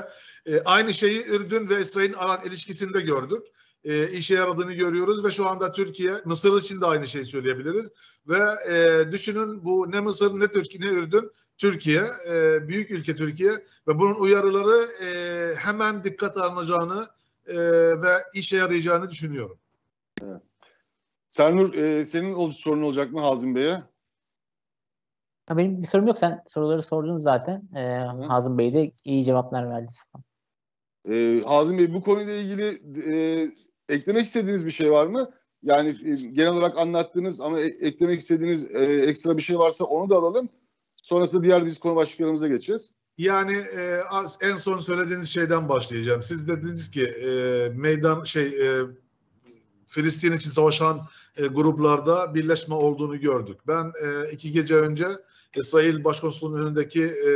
E, 0.45 0.61
aynı 0.65 0.93
şeyi 0.93 1.25
Ürdün 1.25 1.69
ve 1.69 1.81
İsrail'in 1.81 2.13
alan 2.13 2.39
ilişkisinde 2.45 3.01
gördük 3.01 3.47
e, 3.83 4.11
işe 4.11 4.35
yaradığını 4.35 4.73
görüyoruz 4.73 5.25
ve 5.25 5.31
şu 5.31 5.47
anda 5.47 5.71
Türkiye, 5.71 6.13
Mısır 6.25 6.61
için 6.61 6.81
de 6.81 6.85
aynı 6.85 7.07
şeyi 7.07 7.25
söyleyebiliriz. 7.25 7.89
Ve 8.27 8.39
e, 8.69 9.11
düşünün 9.11 9.65
bu 9.65 9.91
ne 9.91 9.99
Mısır 9.99 10.39
ne 10.39 10.47
Türkiye 10.47 10.81
ne 10.81 10.95
Ürdün, 10.95 11.31
Türkiye, 11.57 12.03
e, 12.29 12.67
büyük 12.67 12.91
ülke 12.91 13.15
Türkiye 13.15 13.51
ve 13.87 13.99
bunun 13.99 14.15
uyarıları 14.15 14.85
e, 15.05 15.55
hemen 15.55 16.03
dikkat 16.03 16.37
alınacağını 16.37 17.07
e, 17.47 17.57
ve 18.01 18.13
işe 18.33 18.57
yarayacağını 18.57 19.09
düşünüyorum. 19.09 19.59
Evet. 20.23 20.41
Sernur, 21.31 21.73
e, 21.73 22.05
senin 22.05 22.49
sorun 22.49 22.81
olacak 22.81 23.11
mı 23.11 23.19
Hazım 23.19 23.55
Bey'e? 23.55 23.83
Benim 25.49 25.81
bir 25.81 25.87
sorum 25.87 26.07
yok. 26.07 26.17
Sen 26.17 26.43
soruları 26.47 26.83
sordun 26.83 27.17
zaten. 27.17 27.69
Ee, 27.75 28.25
Hazım 28.27 28.57
Bey 28.57 28.73
de 28.73 28.91
iyi 29.03 29.25
cevaplar 29.25 29.69
verdi. 29.69 29.91
Ee, 31.09 31.41
Hazım 31.45 31.77
Bey 31.77 31.93
bu 31.93 32.01
konuyla 32.01 32.33
ilgili 32.33 32.81
e, 33.13 33.51
eklemek 33.89 34.25
istediğiniz 34.25 34.65
bir 34.65 34.71
şey 34.71 34.91
var 34.91 35.07
mı? 35.07 35.31
Yani 35.63 35.89
e, 35.89 36.11
genel 36.11 36.53
olarak 36.53 36.77
anlattığınız 36.77 37.41
ama 37.41 37.59
e, 37.59 37.63
eklemek 37.63 38.19
istediğiniz 38.19 38.65
e, 38.65 38.79
ekstra 39.07 39.37
bir 39.37 39.41
şey 39.41 39.59
varsa 39.59 39.85
onu 39.85 40.09
da 40.09 40.15
alalım. 40.15 40.49
Sonrasında 41.03 41.43
diğer 41.43 41.65
biz 41.65 41.79
konu 41.79 41.95
başlıklarımıza 41.95 42.47
geçeceğiz. 42.47 42.93
Yani 43.17 43.57
e, 43.77 43.99
az, 44.09 44.37
en 44.41 44.55
son 44.55 44.77
söylediğiniz 44.77 45.29
şeyden 45.29 45.69
başlayacağım. 45.69 46.23
Siz 46.23 46.47
dediniz 46.47 46.91
ki 46.91 47.05
e, 47.05 47.29
meydan 47.69 48.23
şey 48.23 48.45
e, 48.45 48.83
Filistin 49.87 50.33
için 50.33 50.49
savaşan 50.49 51.07
e, 51.37 51.47
gruplarda 51.47 52.35
birleşme 52.35 52.75
olduğunu 52.75 53.19
gördük. 53.19 53.57
Ben 53.67 53.85
e, 54.03 54.31
iki 54.31 54.51
gece 54.51 54.75
önce 54.75 55.07
İsrail 55.55 56.03
Başkonsolosluğu'nun 56.03 56.63
önündeki 56.63 57.03
e, 57.03 57.31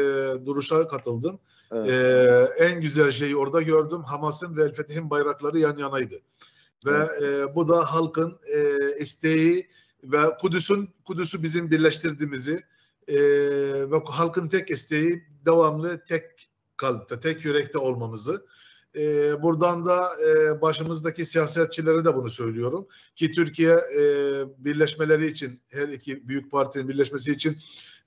duruşa 0.45 0.87
katıldım. 0.87 1.39
Evet. 1.71 1.89
E, 1.89 2.63
en 2.65 2.81
güzel 2.81 3.11
şeyi 3.11 3.35
orada 3.35 3.61
gördüm. 3.61 4.03
Hamas'ın 4.03 4.57
ve 4.57 4.63
El 4.63 4.73
Fetih'in 4.73 5.09
bayrakları 5.09 5.59
yan 5.59 5.77
yanaydı. 5.77 6.15
Ve 6.85 6.91
evet. 6.91 7.21
e, 7.21 7.55
bu 7.55 7.67
da 7.67 7.93
halkın 7.93 8.39
e, 8.47 8.77
isteği 8.99 9.67
ve 10.03 10.17
Kudüs'ün 10.41 10.89
Kudüs'ü 11.05 11.43
bizim 11.43 11.71
birleştirdiğimizi 11.71 12.63
e, 13.07 13.17
ve 13.91 14.01
halkın 14.05 14.47
tek 14.47 14.69
isteği 14.69 15.23
devamlı 15.45 16.05
tek 16.05 16.49
kalpte, 16.77 17.19
tek 17.19 17.45
yürekte 17.45 17.77
olmamızı. 17.77 18.45
E, 18.95 19.41
buradan 19.41 19.85
da 19.85 20.09
e, 20.27 20.61
başımızdaki 20.61 21.25
siyasetçilere 21.25 22.05
de 22.05 22.15
bunu 22.15 22.29
söylüyorum 22.29 22.87
ki 23.15 23.31
Türkiye 23.31 23.73
e, 23.73 24.03
birleşmeleri 24.57 25.27
için 25.27 25.61
her 25.69 25.87
iki 25.87 26.27
büyük 26.27 26.51
partinin 26.51 26.89
birleşmesi 26.89 27.31
için 27.31 27.57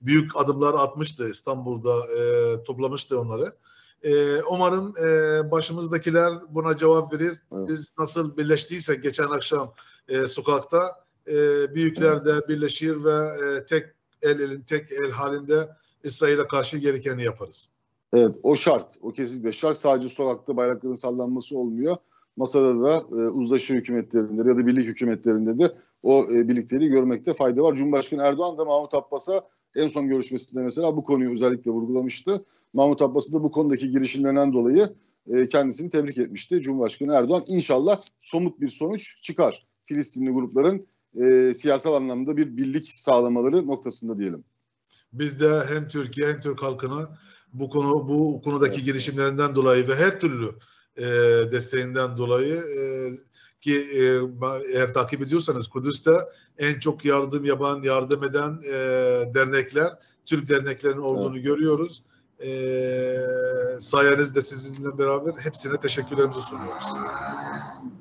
büyük 0.02 0.36
adımlar 0.36 0.74
atmıştı 0.74 1.28
İstanbul'da 1.28 2.06
e, 2.18 2.62
toplamıştı 2.64 3.20
onları. 3.20 3.52
E, 4.02 4.42
umarım 4.42 4.94
e, 4.98 5.50
başımızdakiler 5.50 6.32
buna 6.48 6.76
cevap 6.76 7.12
verir. 7.12 7.38
Biz 7.52 7.94
nasıl 7.98 8.36
birleştiysek 8.36 9.02
geçen 9.02 9.28
akşam 9.28 9.74
e, 10.08 10.26
sokakta 10.26 11.04
e, 11.28 11.34
büyükler 11.74 12.24
de 12.24 12.48
birleşir 12.48 13.04
ve 13.04 13.14
e, 13.14 13.66
tek 13.66 13.86
el 14.22 14.40
elin 14.40 14.62
tek 14.62 14.92
el 14.92 15.10
halinde 15.10 15.68
İsrail'e 16.04 16.46
karşı 16.46 16.76
gerekeni 16.76 17.24
yaparız. 17.24 17.73
Evet 18.14 18.36
o 18.42 18.56
şart. 18.56 18.98
O 19.02 19.12
kesinlikle 19.12 19.52
şart. 19.52 19.78
Sadece 19.78 20.08
sokakta 20.08 20.56
bayrakların 20.56 20.94
sallanması 20.94 21.58
olmuyor. 21.58 21.96
Masada 22.36 22.82
da 22.82 22.96
e, 22.96 23.28
uzlaşı 23.28 23.74
hükümetlerinde 23.74 24.48
ya 24.48 24.56
da 24.56 24.66
birlik 24.66 24.86
hükümetlerinde 24.86 25.58
de 25.58 25.74
o 26.02 26.26
e, 26.32 26.48
birlikteliği 26.48 26.88
görmekte 26.88 27.34
fayda 27.34 27.62
var. 27.62 27.74
Cumhurbaşkanı 27.74 28.22
Erdoğan 28.22 28.58
da 28.58 28.64
Mahmut 28.64 28.94
Abbas'a 28.94 29.48
en 29.76 29.88
son 29.88 30.08
görüşmesinde 30.08 30.62
mesela 30.62 30.96
bu 30.96 31.04
konuyu 31.04 31.32
özellikle 31.32 31.70
vurgulamıştı. 31.70 32.44
Mahmut 32.74 33.02
Abbas'ı 33.02 33.32
da 33.32 33.42
bu 33.42 33.50
konudaki 33.50 33.90
girişimlerinden 33.90 34.52
dolayı 34.52 34.92
e, 35.32 35.48
kendisini 35.48 35.90
tebrik 35.90 36.18
etmişti 36.18 36.60
Cumhurbaşkanı 36.60 37.14
Erdoğan. 37.14 37.44
İnşallah 37.46 38.00
somut 38.20 38.60
bir 38.60 38.68
sonuç 38.68 39.22
çıkar. 39.22 39.66
Filistinli 39.86 40.30
grupların 40.30 40.86
e, 41.20 41.54
siyasal 41.54 41.94
anlamda 41.94 42.36
bir 42.36 42.56
birlik 42.56 42.88
sağlamaları 42.88 43.66
noktasında 43.66 44.18
diyelim. 44.18 44.44
Biz 45.12 45.40
de 45.40 45.60
hem 45.68 45.88
Türkiye 45.88 46.28
hem 46.28 46.40
Türk 46.40 46.62
halkını 46.62 47.08
bu 47.54 47.68
konu 47.68 48.08
bu 48.08 48.42
konudaki 48.44 48.84
girişimlerinden 48.84 49.54
dolayı 49.54 49.88
ve 49.88 49.94
her 49.94 50.20
türlü 50.20 50.50
e, 50.96 51.04
desteğinden 51.52 52.18
dolayı 52.18 52.54
e, 52.54 53.10
ki 53.60 53.76
e, 53.76 54.02
eğer 54.76 54.94
takip 54.94 55.22
ediyorsanız 55.22 55.68
Kudüs'te 55.68 56.12
en 56.58 56.78
çok 56.78 57.04
yardım 57.04 57.44
yapan, 57.44 57.82
yardım 57.82 58.24
eden 58.24 58.60
e, 58.66 58.74
dernekler 59.34 59.98
Türk 60.26 60.48
derneklerinin 60.48 61.02
olduğunu 61.02 61.34
evet. 61.34 61.44
görüyoruz. 61.44 62.02
E, 62.44 62.50
sayenizde 63.80 64.42
sizinle 64.42 64.98
beraber 64.98 65.32
hepsine 65.32 65.80
teşekkürlerimizi 65.80 66.40
sunuyoruz. 66.40 66.84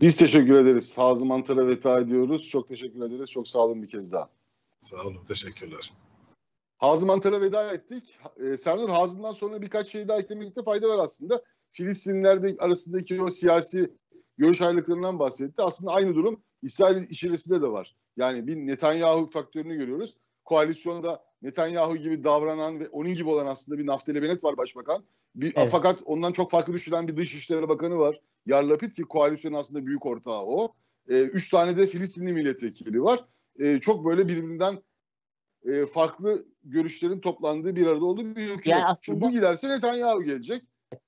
Biz 0.02 0.18
teşekkür 0.18 0.54
ederiz. 0.54 0.98
Hazım 0.98 1.32
Antar'a 1.32 1.68
veda 1.68 2.00
ediyoruz. 2.00 2.50
Çok 2.50 2.68
teşekkür 2.68 3.02
ederiz. 3.02 3.32
Çok 3.32 3.48
sağ 3.48 3.60
olun 3.60 3.84
bir 3.84 3.88
kez 3.88 4.12
daha. 4.12 4.30
Sağ 4.80 5.04
olun. 5.04 5.26
Teşekkürler. 5.28 5.94
Hazım 6.84 7.10
Antar'a 7.10 7.42
veda 7.42 7.74
ettik. 7.74 8.18
Ee, 8.38 8.58
Sernur 8.58 8.90
Hazım'dan 8.90 9.32
sonra 9.32 9.62
birkaç 9.62 9.88
şey 9.88 10.08
daha 10.08 10.20
eklemekte 10.20 10.64
fayda 10.64 10.90
var 10.90 11.04
aslında. 11.04 11.44
Filistinliler 11.72 12.56
arasındaki 12.60 13.22
o 13.22 13.30
siyasi 13.30 13.92
görüş 14.38 14.62
ayrılıklarından 14.62 15.20
bahsetti. 15.20 15.62
Aslında 15.62 15.92
aynı 15.92 16.16
durum 16.16 16.44
İsrail 16.62 17.04
içerisinde 17.10 17.62
de 17.62 17.68
var. 17.68 17.96
Yani 18.18 18.48
bir 18.48 18.56
Netanyahu 18.56 19.26
faktörünü 19.26 19.78
görüyoruz. 19.78 20.18
Koalisyonda 20.46 21.24
Netanyahu 21.42 21.98
gibi 21.98 22.24
davranan 22.24 22.80
ve 22.80 22.90
onun 22.90 23.14
gibi 23.14 23.30
olan 23.30 23.46
aslında 23.46 23.78
bir 23.78 23.88
Naftali 23.88 24.22
Bennett 24.22 24.44
var 24.44 24.58
başbakan. 24.58 25.04
Bir, 25.36 25.54
evet. 25.56 25.70
Fakat 25.72 26.02
ondan 26.06 26.32
çok 26.32 26.52
farklı 26.52 26.74
düşünen 26.74 27.08
bir 27.08 27.18
Dışişleri 27.18 27.70
Bakanı 27.70 27.98
var. 27.98 28.20
Yar 28.46 28.64
Lapid 28.64 28.92
ki 28.92 29.04
koalisyonun 29.04 29.58
aslında 29.58 29.86
büyük 29.86 30.06
ortağı 30.06 30.42
o. 30.42 30.74
E, 31.10 31.22
üç 31.22 31.50
tane 31.50 31.78
de 31.78 31.88
Filistinli 31.88 32.34
milletvekili 32.34 33.04
var. 33.04 33.26
E, 33.60 33.80
çok 33.80 34.06
böyle 34.06 34.28
birbirinden 34.28 34.80
e, 35.66 35.86
farklı 35.86 36.46
görüşlerin 36.64 37.20
toplandığı 37.20 37.76
bir 37.76 37.88
arada 37.88 38.06
olduğu 38.06 38.36
bir 38.36 38.44
hükümet. 38.44 38.68
Yani 38.68 38.86
aslında... 38.86 39.06
Şimdi 39.06 39.22
bu 39.22 39.32
giderse 39.32 39.70
Netanyahu 39.70 40.24
gelecek. 40.24 40.64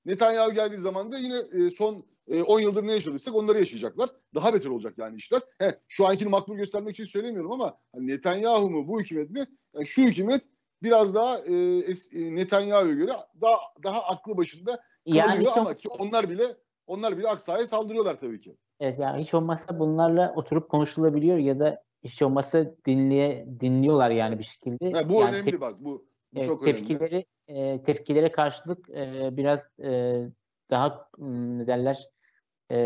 Netanyahu 0.06 0.54
geldiği 0.54 0.78
zaman 0.78 1.12
da 1.12 1.18
yine 1.18 1.36
e, 1.54 1.70
son 1.70 2.06
e, 2.28 2.42
10 2.42 2.60
yıldır 2.60 2.88
ne 2.88 2.92
yaşadıysak 2.92 3.36
onları 3.36 3.60
yaşayacaklar. 3.60 4.10
Daha 4.36 4.54
beter 4.54 4.70
olacak 4.70 4.98
yani 4.98 5.18
işler. 5.18 5.42
He, 5.58 5.80
şu 5.88 6.08
ankini 6.08 6.30
makbul 6.30 6.56
göstermek 6.56 6.94
için 6.94 7.06
söylemiyorum 7.06 7.52
ama 7.52 7.78
hani 7.94 8.08
Netanyahu 8.08 8.70
mu 8.70 8.88
bu 8.88 9.02
hükümet 9.02 9.30
mi? 9.30 9.46
Yani 9.74 9.86
şu 9.86 10.02
hükümet 10.02 10.42
biraz 10.84 11.16
daha 11.16 11.40
e, 11.40 11.54
e, 11.54 12.36
Netanyahu'ya 12.36 12.94
göre 12.94 13.12
daha 13.42 13.58
daha 13.84 14.04
aklı 14.04 14.38
başında 14.38 14.82
kalıyor 15.06 15.26
yani 15.30 15.50
ama 15.50 15.74
ki 15.74 15.90
onlar 15.90 16.30
bile 16.30 16.56
onlar 16.88 17.18
bile 17.18 17.28
Aksa'ya 17.28 17.68
saldırıyorlar 17.68 18.20
tabii 18.20 18.42
ki. 18.42 18.58
Evet 18.80 19.00
yani 19.00 19.22
hiç 19.22 19.34
olmazsa 19.34 19.80
bunlarla 19.80 20.34
oturup 20.36 20.70
konuşulabiliyor 20.70 21.38
ya 21.38 21.60
da 21.60 21.84
hiç 22.06 22.22
olmazsa 22.22 22.66
dinleye 22.86 23.48
dinliyorlar 23.60 24.10
yani 24.12 24.40
bir 24.40 24.44
şekilde. 24.44 24.92
Ha, 24.92 25.10
bu 25.10 25.14
yani 25.14 25.36
önemli 25.36 25.62
bak 25.62 25.76
bu, 25.80 26.06
bu 26.34 26.40
e, 26.40 26.44
çok 26.44 26.64
tepkileri 26.64 27.26
önemli. 27.48 27.74
E, 27.74 27.84
tepkilere 27.84 28.32
karşılık 28.32 28.90
e, 28.90 29.30
biraz 29.38 29.70
e, 29.84 30.22
daha 30.72 31.10
ne 31.20 31.68
derler 31.68 32.10
e, 32.72 32.78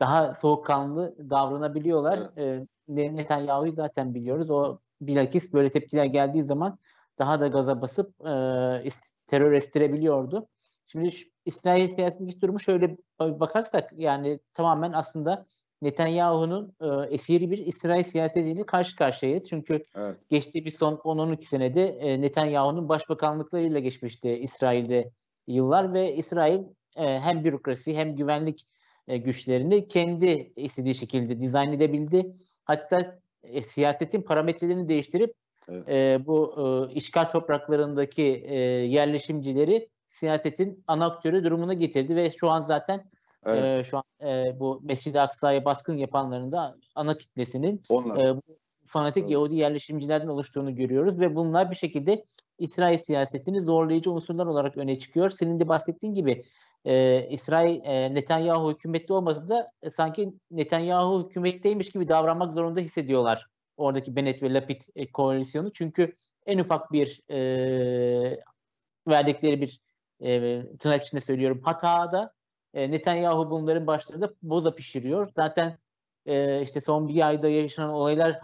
daha 0.00 0.34
soğukkanlı 0.34 1.30
davranabiliyorlar. 1.30 2.30
Evet. 2.36 2.68
E, 2.88 3.16
Netanyahu'yu 3.16 3.72
zaten 3.72 4.14
biliyoruz. 4.14 4.50
O 4.50 4.78
bilakis 5.00 5.52
böyle 5.52 5.70
tepkiler 5.70 6.04
geldiği 6.04 6.44
zaman 6.44 6.78
daha 7.18 7.40
da 7.40 7.48
gaza 7.48 7.80
basıp 7.82 8.20
e, 8.20 8.88
terör 9.26 9.52
estirebiliyordu. 9.52 10.48
Şimdi 10.86 11.10
İsrail 11.44 11.88
siyasetindeki 11.88 12.40
durumu 12.40 12.60
şöyle 12.60 12.96
bakarsak 13.20 13.92
yani 13.96 14.40
tamamen 14.54 14.92
aslında 14.92 15.46
Netanyahu'nun 15.82 16.74
e, 16.80 17.14
esiri 17.14 17.50
bir 17.50 17.58
İsrail 17.58 18.02
siyasetiyle 18.02 18.66
karşı 18.66 18.96
karşıyayız. 18.96 19.48
Çünkü 19.48 19.82
evet. 19.94 20.16
geçtiği 20.28 20.64
bir 20.64 20.70
son 20.70 20.94
10-12 20.94 21.42
senede 21.42 21.86
e, 21.88 22.20
Netanyahu'nun 22.20 22.88
başbakanlıklarıyla 22.88 23.80
geçmişti 23.80 24.30
İsrail'de 24.30 25.10
yıllar 25.46 25.92
ve 25.92 26.14
İsrail 26.14 26.60
e, 26.96 27.18
hem 27.18 27.44
bürokrasi 27.44 27.96
hem 27.96 28.16
güvenlik 28.16 28.66
e, 29.08 29.16
güçlerini 29.16 29.88
kendi 29.88 30.52
istediği 30.56 30.94
şekilde 30.94 31.40
dizayn 31.40 31.72
edebildi. 31.72 32.36
Hatta 32.64 33.18
e, 33.42 33.62
siyasetin 33.62 34.22
parametrelerini 34.22 34.88
değiştirip 34.88 35.34
evet. 35.68 35.88
e, 35.88 36.26
bu 36.26 36.54
e, 36.90 36.94
işgal 36.94 37.24
topraklarındaki 37.24 38.44
e, 38.46 38.56
yerleşimcileri 38.68 39.88
siyasetin 40.06 40.84
ana 40.86 41.06
aktörü 41.06 41.44
durumuna 41.44 41.74
getirdi 41.74 42.16
ve 42.16 42.30
şu 42.30 42.50
an 42.50 42.62
zaten 42.62 43.10
evet. 43.46 43.80
e, 43.80 43.84
şu 43.84 43.98
an 43.98 44.04
e, 44.28 44.60
bu 44.60 44.80
Mescid-i 44.84 45.20
Aksa'ya 45.20 45.64
baskın 45.64 45.96
yapanların 45.96 46.52
da 46.52 46.76
ana 46.94 47.16
kitlesinin 47.16 47.82
e, 48.18 48.36
bu 48.36 48.42
fanatik 48.86 49.22
evet. 49.22 49.30
Yahudi 49.30 49.56
yerleşimcilerden 49.56 50.28
oluştuğunu 50.28 50.74
görüyoruz 50.74 51.20
ve 51.20 51.34
bunlar 51.34 51.70
bir 51.70 51.76
şekilde 51.76 52.24
İsrail 52.58 52.98
siyasetini 52.98 53.60
zorlayıcı 53.60 54.12
unsurlar 54.12 54.46
olarak 54.46 54.76
öne 54.76 54.98
çıkıyor. 54.98 55.30
Senin 55.30 55.60
de 55.60 55.68
bahsettiğin 55.68 56.14
gibi 56.14 56.44
e, 56.84 57.26
İsrail 57.28 57.80
e, 57.84 58.14
Netanyahu 58.14 58.70
hükümette 58.70 59.12
olmasa 59.12 59.48
da 59.48 59.70
e, 59.82 59.90
sanki 59.90 60.32
Netanyahu 60.50 61.24
hükümetteymiş 61.24 61.90
gibi 61.90 62.08
davranmak 62.08 62.52
zorunda 62.52 62.80
hissediyorlar 62.80 63.46
oradaki 63.76 64.16
Bennett 64.16 64.42
ve 64.42 64.54
Lapid 64.54 64.82
e, 64.96 65.12
koalisyonu. 65.12 65.72
Çünkü 65.72 66.16
en 66.46 66.58
ufak 66.58 66.92
bir 66.92 67.22
e, 67.30 68.40
verdikleri 69.08 69.60
bir 69.60 69.80
e, 70.20 70.62
tırnak 70.78 71.02
içinde 71.04 71.20
söylüyorum 71.20 71.60
hatada 71.64 72.34
e, 72.78 72.90
Netanyahu 72.90 73.50
bunların 73.50 73.86
başlarında 73.86 74.34
boza 74.42 74.74
pişiriyor. 74.74 75.30
Zaten 75.34 75.78
e, 76.26 76.62
işte 76.62 76.80
son 76.80 77.08
bir 77.08 77.26
ayda 77.26 77.48
yaşanan 77.48 77.90
olaylar 77.90 78.40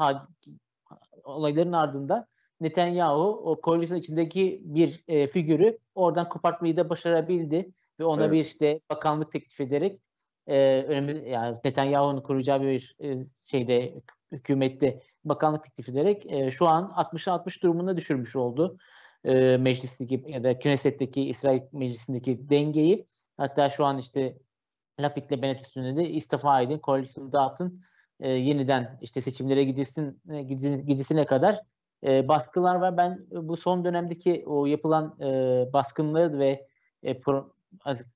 olayların 1.25 1.73
ardından 1.73 2.27
Netanyahu 2.61 3.43
o 3.45 3.61
koalisyon 3.61 3.99
içindeki 3.99 4.63
bir 4.65 5.05
e, 5.09 5.27
figürü 5.27 5.79
oradan 5.95 6.29
kopartmayı 6.29 6.77
da 6.77 6.91
başarabildi 6.91 7.71
ve 8.01 8.05
ona 8.05 8.23
evet. 8.23 8.33
bir 8.33 8.41
işte 8.41 8.81
bakanlık 8.91 9.33
teklif 9.33 9.61
ederek 9.61 10.01
e, 10.47 10.85
önümüz 10.89 11.27
yani 11.27 11.57
Netanyahu'nun 11.65 12.21
kuracağı 12.21 12.63
bir 12.63 12.97
e, 13.03 13.27
şeyde 13.43 13.95
hükümette 14.33 15.01
bakanlık 15.25 15.65
teklif 15.65 15.89
ederek 15.89 16.33
e, 16.33 16.51
şu 16.51 16.67
an 16.67 16.85
60'a 16.97 17.33
60 17.33 17.63
durumuna 17.63 17.97
düşürmüş 17.97 18.37
oldu. 18.37 18.79
E, 19.25 19.57
meclisteki 19.57 20.25
ya 20.27 20.45
da 20.45 20.59
Knesset'teki 20.59 21.29
İsrail 21.29 21.61
meclisindeki 21.73 22.51
dengeyi. 22.51 23.07
Hatta 23.37 23.71
şu 23.71 23.85
an 23.85 23.99
işte 23.99 24.39
Lapid'le 25.01 25.43
Bennett 25.43 25.61
üstünde 25.61 25.97
de 25.97 26.11
istifa 26.11 26.61
edin, 26.61 26.79
koalisyonu 26.79 27.33
dağıtın, 27.33 27.83
e, 28.21 28.31
yeniden 28.31 28.99
işte 29.03 29.21
seçimlere 29.21 29.65
gidilsin, 29.65 30.23
e, 30.31 30.43
gidisine 30.87 31.27
kadar 31.27 31.61
e, 32.05 32.29
baskılar 32.29 32.75
var. 32.75 32.97
Ben 32.97 33.27
bu 33.31 33.57
son 33.57 33.85
dönemdeki 33.85 34.45
o 34.47 34.67
yapılan 34.67 35.17
e, 35.21 35.27
baskınları 35.73 36.39
ve 36.39 36.67
e, 37.03 37.21
pro, 37.21 37.53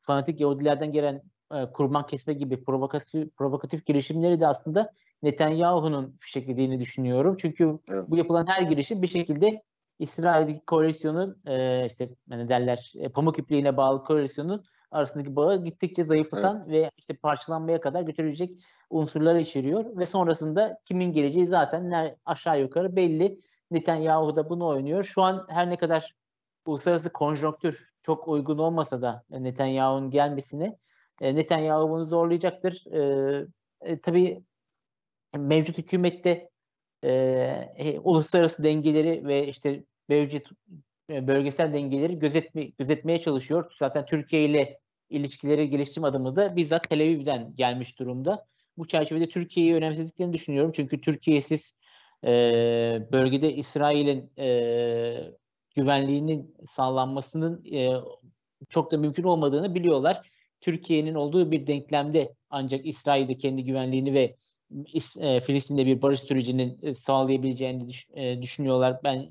fanatik 0.00 0.40
Yahudilerden 0.40 0.92
gelen 0.92 1.22
e, 1.54 1.72
kurban 1.72 2.06
kesme 2.06 2.32
gibi 2.32 2.64
provokatif, 2.64 3.36
provokatif 3.36 3.86
girişimleri 3.86 4.40
de 4.40 4.46
aslında 4.46 4.92
Netanyahu'nun 5.22 6.16
fişeklediğini 6.20 6.80
düşünüyorum. 6.80 7.36
Çünkü 7.38 7.78
evet. 7.90 8.04
bu 8.08 8.16
yapılan 8.16 8.46
her 8.46 8.62
girişim 8.62 9.02
bir 9.02 9.06
şekilde 9.06 9.62
İsrail'deki 9.98 10.60
koalisyonun 10.66 11.42
e, 11.46 11.86
işte 11.86 12.08
ne 12.28 12.48
derler 12.48 12.92
e, 12.98 13.08
pamuk 13.08 13.38
ipliğine 13.38 13.76
bağlı 13.76 14.04
koalisyonun 14.04 14.64
arasındaki 14.90 15.36
bağı 15.36 15.64
gittikçe 15.64 16.04
zayıflatan 16.04 16.64
evet. 16.68 16.70
ve 16.70 16.90
işte 16.96 17.14
parçalanmaya 17.14 17.80
kadar 17.80 18.02
götürecek 18.02 18.58
unsurları 18.90 19.40
içeriyor 19.40 19.96
ve 19.96 20.06
sonrasında 20.06 20.78
kimin 20.84 21.12
geleceği 21.12 21.46
zaten 21.46 22.16
aşağı 22.24 22.60
yukarı 22.60 22.96
belli. 22.96 23.40
Netanyahu 23.70 24.36
da 24.36 24.50
bunu 24.50 24.66
oynuyor. 24.66 25.02
Şu 25.02 25.22
an 25.22 25.46
her 25.48 25.70
ne 25.70 25.76
kadar 25.76 26.14
uluslararası 26.66 27.12
konjonktür 27.12 27.90
çok 28.02 28.28
uygun 28.28 28.58
olmasa 28.58 29.02
da 29.02 29.24
Netanyahu'nun 29.30 30.10
gelmesine 30.10 30.78
e, 31.20 31.34
Netanyahu 31.34 31.90
bunu 31.90 32.04
zorlayacaktır. 32.04 32.84
E, 32.92 33.46
e, 33.80 34.00
tabii 34.00 34.42
mevcut 35.36 35.78
hükümette 35.78 36.50
e, 37.04 37.98
uluslararası 38.02 38.64
dengeleri 38.64 39.26
ve 39.26 39.46
işte 39.46 39.84
mevcut 40.08 40.50
bölgesel 41.08 41.72
dengeleri 41.72 42.18
gözetme, 42.18 42.64
gözetmeye 42.64 43.20
çalışıyor. 43.20 43.72
Zaten 43.78 44.06
Türkiye 44.06 44.44
ile 44.44 44.78
ilişkileri 45.10 45.70
geliştirme 45.70 46.08
adımı 46.08 46.36
da 46.36 46.56
bizzat 46.56 46.88
Tel 46.88 47.00
Aviv'den 47.00 47.54
gelmiş 47.54 47.98
durumda. 47.98 48.46
Bu 48.78 48.88
çerçevede 48.88 49.28
Türkiye'yi 49.28 49.74
önemsediklerini 49.74 50.32
düşünüyorum. 50.32 50.72
Çünkü 50.74 51.00
Türkiye'siz 51.00 51.72
e, 52.24 52.30
bölgede 53.12 53.54
İsrail'in 53.54 54.30
e, 54.38 54.48
güvenliğinin 55.76 56.54
sağlanmasının 56.66 57.64
e, 57.72 57.92
çok 58.68 58.92
da 58.92 58.98
mümkün 58.98 59.22
olmadığını 59.22 59.74
biliyorlar. 59.74 60.30
Türkiye'nin 60.60 61.14
olduğu 61.14 61.50
bir 61.50 61.66
denklemde 61.66 62.34
ancak 62.50 62.86
İsrail'de 62.86 63.38
kendi 63.38 63.64
güvenliğini 63.64 64.14
ve 64.14 64.36
e, 65.20 65.40
Filistin'de 65.40 65.86
bir 65.86 66.02
barış 66.02 66.20
sürecinin 66.20 66.78
e, 66.82 66.94
sağlayabileceğini 66.94 67.88
düş, 67.88 68.06
e, 68.14 68.42
düşünüyorlar. 68.42 69.00
Ben 69.04 69.30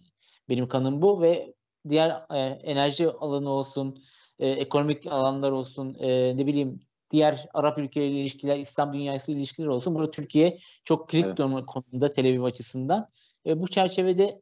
benim 0.49 0.67
kanım 0.67 1.01
bu 1.01 1.21
ve 1.21 1.53
diğer 1.89 2.25
e, 2.33 2.39
enerji 2.39 3.09
alanı 3.09 3.49
olsun, 3.49 4.03
e, 4.39 4.49
ekonomik 4.49 5.07
alanlar 5.07 5.51
olsun, 5.51 5.97
e, 5.99 6.37
ne 6.37 6.45
bileyim 6.45 6.79
diğer 7.11 7.47
Arap 7.53 7.77
ülkeleriyle 7.77 8.21
ilişkiler, 8.21 8.59
İslam 8.59 8.93
dünyası 8.93 9.31
ilişkiler 9.31 9.67
olsun. 9.67 9.95
Burada 9.95 10.11
Türkiye 10.11 10.59
çok 10.83 11.09
kilit 11.09 11.25
Evet. 11.25 11.37
durumda 11.37 11.65
konumda 11.65 12.11
Tel 12.11 12.25
Aviv 12.25 12.43
açısından. 12.43 13.09
E, 13.45 13.61
bu 13.61 13.67
çerçevede 13.67 14.41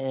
e, 0.00 0.04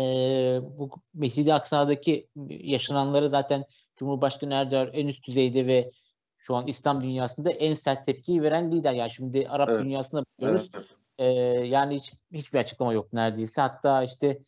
bu 0.62 0.90
Mescid-i 1.14 1.54
Aksa'daki 1.54 2.28
yaşananları 2.50 3.30
zaten 3.30 3.66
Cumhurbaşkanı 3.98 4.54
Erdoğan 4.54 4.90
en 4.94 5.08
üst 5.08 5.28
düzeyde 5.28 5.68
ve 5.68 5.92
şu 6.38 6.56
an 6.56 6.68
İslam 6.68 7.02
dünyasında 7.02 7.52
en 7.52 7.74
sert 7.74 8.06
tepkiyi 8.06 8.42
veren 8.42 8.72
lider. 8.72 8.94
Yani 8.94 9.12
şimdi 9.12 9.48
Arap 9.50 9.70
Evet. 9.70 9.84
dünyasına 9.84 10.22
bakıyoruz. 10.26 10.70
Evet. 10.74 10.86
Ee, 11.18 11.26
yani 11.68 11.96
hiç, 11.96 12.14
hiçbir 12.34 12.60
açıklama 12.60 12.94
yok 12.94 13.14
neredeyse. 13.14 13.62
Hatta 13.62 14.04
işte 14.04 14.40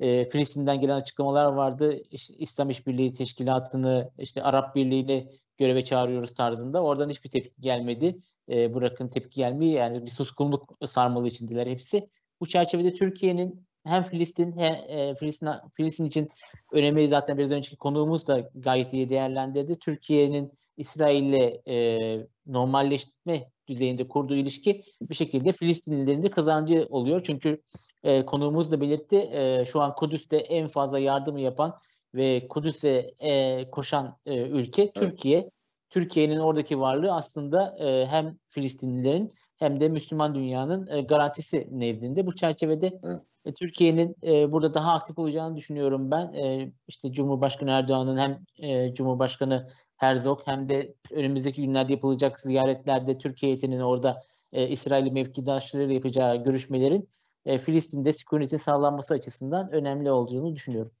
e, 0.00 0.28
Filistin'den 0.28 0.80
gelen 0.80 0.96
açıklamalar 0.96 1.44
vardı. 1.44 2.02
İşte 2.10 2.34
İslam 2.34 2.70
İşbirliği 2.70 3.12
Teşkilatı'nı 3.12 4.10
işte 4.18 4.42
Arap 4.42 4.74
Birliği'ni 4.74 5.28
göreve 5.58 5.84
çağırıyoruz 5.84 6.34
tarzında. 6.34 6.82
Oradan 6.82 7.10
hiçbir 7.10 7.30
tepki 7.30 7.62
gelmedi. 7.62 8.18
E, 8.50 8.74
bırakın 8.74 9.08
tepki 9.08 9.36
gelmeyi 9.36 9.72
yani 9.72 10.04
bir 10.04 10.10
suskunluk 10.10 10.78
sarmalı 10.86 11.26
içindeler 11.26 11.66
hepsi. 11.66 12.08
Bu 12.40 12.46
çerçevede 12.46 12.94
Türkiye'nin 12.94 13.66
hem 13.84 14.02
Filistin 14.02 14.58
hem 14.58 14.74
e, 14.88 15.14
Filistin, 15.14 15.48
Filistin 15.74 16.04
için 16.04 16.28
önemi 16.72 17.08
zaten 17.08 17.38
biraz 17.38 17.50
önceki 17.50 17.76
konuğumuz 17.76 18.26
da 18.26 18.50
gayet 18.54 18.92
iyi 18.92 19.10
değerlendirdi. 19.10 19.78
Türkiye'nin 19.78 20.52
İsrail'le 20.76 21.68
e, 21.68 22.26
normalleşme 22.46 23.50
düzeyinde 23.68 24.08
kurduğu 24.08 24.34
ilişki 24.34 24.82
bir 25.00 25.14
şekilde 25.14 25.52
Filistinlilerin 25.52 26.22
de 26.22 26.30
kazancı 26.30 26.86
oluyor. 26.90 27.22
Çünkü 27.24 27.62
e, 28.02 28.26
konuğumuz 28.26 28.72
da 28.72 28.80
belirtti 28.80 29.16
e, 29.32 29.64
şu 29.64 29.80
an 29.80 29.94
Kudüs'te 29.94 30.36
en 30.36 30.68
fazla 30.68 30.98
yardım 30.98 31.38
yapan 31.38 31.76
ve 32.14 32.48
Kudüs'e 32.48 33.14
e, 33.18 33.70
koşan 33.70 34.16
e, 34.26 34.42
ülke 34.42 34.92
Türkiye. 34.92 35.50
Türkiye'nin 35.90 36.38
oradaki 36.38 36.80
varlığı 36.80 37.12
aslında 37.12 37.76
e, 37.78 38.06
hem 38.06 38.38
Filistinlilerin 38.48 39.32
hem 39.56 39.80
de 39.80 39.88
Müslüman 39.88 40.34
dünyanın 40.34 40.86
e, 40.86 41.00
garantisi 41.00 41.68
nezdinde. 41.70 42.26
Bu 42.26 42.34
çerçevede 42.34 43.00
Evet. 43.02 43.20
e, 43.44 43.54
Türkiye'nin 43.54 44.16
e, 44.22 44.52
burada 44.52 44.74
daha 44.74 44.92
aktif 44.92 45.18
olacağını 45.18 45.56
düşünüyorum 45.56 46.10
ben. 46.10 46.32
E, 46.32 46.72
işte 46.88 47.12
Cumhurbaşkanı 47.12 47.70
Erdoğan'ın 47.70 48.18
hem 48.18 48.38
e, 48.58 48.94
Cumhurbaşkanı 48.94 49.68
Herzog 49.96 50.40
hem 50.44 50.68
de 50.68 50.94
önümüzdeki 51.10 51.62
günlerde 51.62 51.92
yapılacak 51.92 52.40
ziyaretlerde 52.40 53.18
Türkiye 53.18 53.50
heyetinin 53.50 53.80
orada 53.80 54.22
e, 54.52 54.68
İsrail'i 54.68 55.10
mevkidaşlarıyla 55.10 55.94
yapacağı 55.94 56.44
görüşmelerin 56.44 57.08
e, 57.46 57.58
Filistin'de 57.58 58.12
sükunetin 58.12 58.56
sağlanması 58.56 59.14
açısından 59.14 59.72
önemli 59.72 60.10
olduğunu 60.10 60.54
düşünüyorum. 60.54 60.92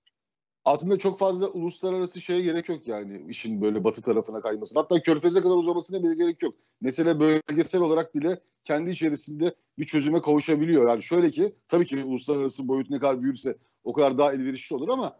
Aslında 0.64 0.98
çok 0.98 1.18
fazla 1.18 1.48
uluslararası 1.48 2.20
şeye 2.20 2.42
gerek 2.42 2.68
yok 2.68 2.88
yani 2.88 3.24
işin 3.28 3.62
böyle 3.62 3.84
batı 3.84 4.02
tarafına 4.02 4.40
kaymasına. 4.40 4.82
Hatta 4.82 5.02
körfeze 5.02 5.40
kadar 5.40 5.54
uzamasına 5.54 6.02
bile 6.02 6.14
gerek 6.14 6.42
yok. 6.42 6.54
Mesele 6.80 7.20
bölgesel 7.20 7.80
olarak 7.80 8.14
bile 8.14 8.40
kendi 8.64 8.90
içerisinde 8.90 9.54
bir 9.78 9.84
çözüme 9.86 10.22
kavuşabiliyor. 10.22 10.88
Yani 10.88 11.02
şöyle 11.02 11.30
ki 11.30 11.54
tabii 11.68 11.86
ki 11.86 12.04
uluslararası 12.04 12.68
boyut 12.68 12.90
ne 12.90 12.98
kadar 12.98 13.22
büyürse 13.22 13.56
o 13.84 13.92
kadar 13.92 14.18
daha 14.18 14.32
elverişli 14.32 14.76
olur 14.76 14.88
ama 14.88 15.16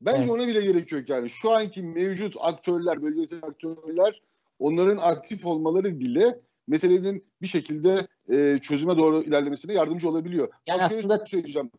bence 0.00 0.18
Evet. 0.18 0.30
ona 0.30 0.48
bile 0.48 0.60
gerek 0.60 0.92
yok 0.92 1.08
yani. 1.08 1.30
Şu 1.30 1.50
anki 1.50 1.82
mevcut 1.82 2.34
aktörler, 2.40 3.02
bölgesel 3.02 3.40
aktörler 3.42 4.22
onların 4.58 4.96
aktif 4.96 5.46
olmaları 5.46 6.00
bile 6.00 6.40
meselenin 6.66 7.24
bir 7.42 7.46
şekilde 7.46 8.06
e, 8.28 8.58
çözüme 8.58 8.96
doğru 8.96 9.22
ilerlemesine 9.22 9.72
yardımcı 9.72 10.08
olabiliyor. 10.08 10.48
Yani 10.66 10.78
şöyle 10.78 10.84
aslında- 10.84 11.26
söyleyeceğim. 11.26 11.70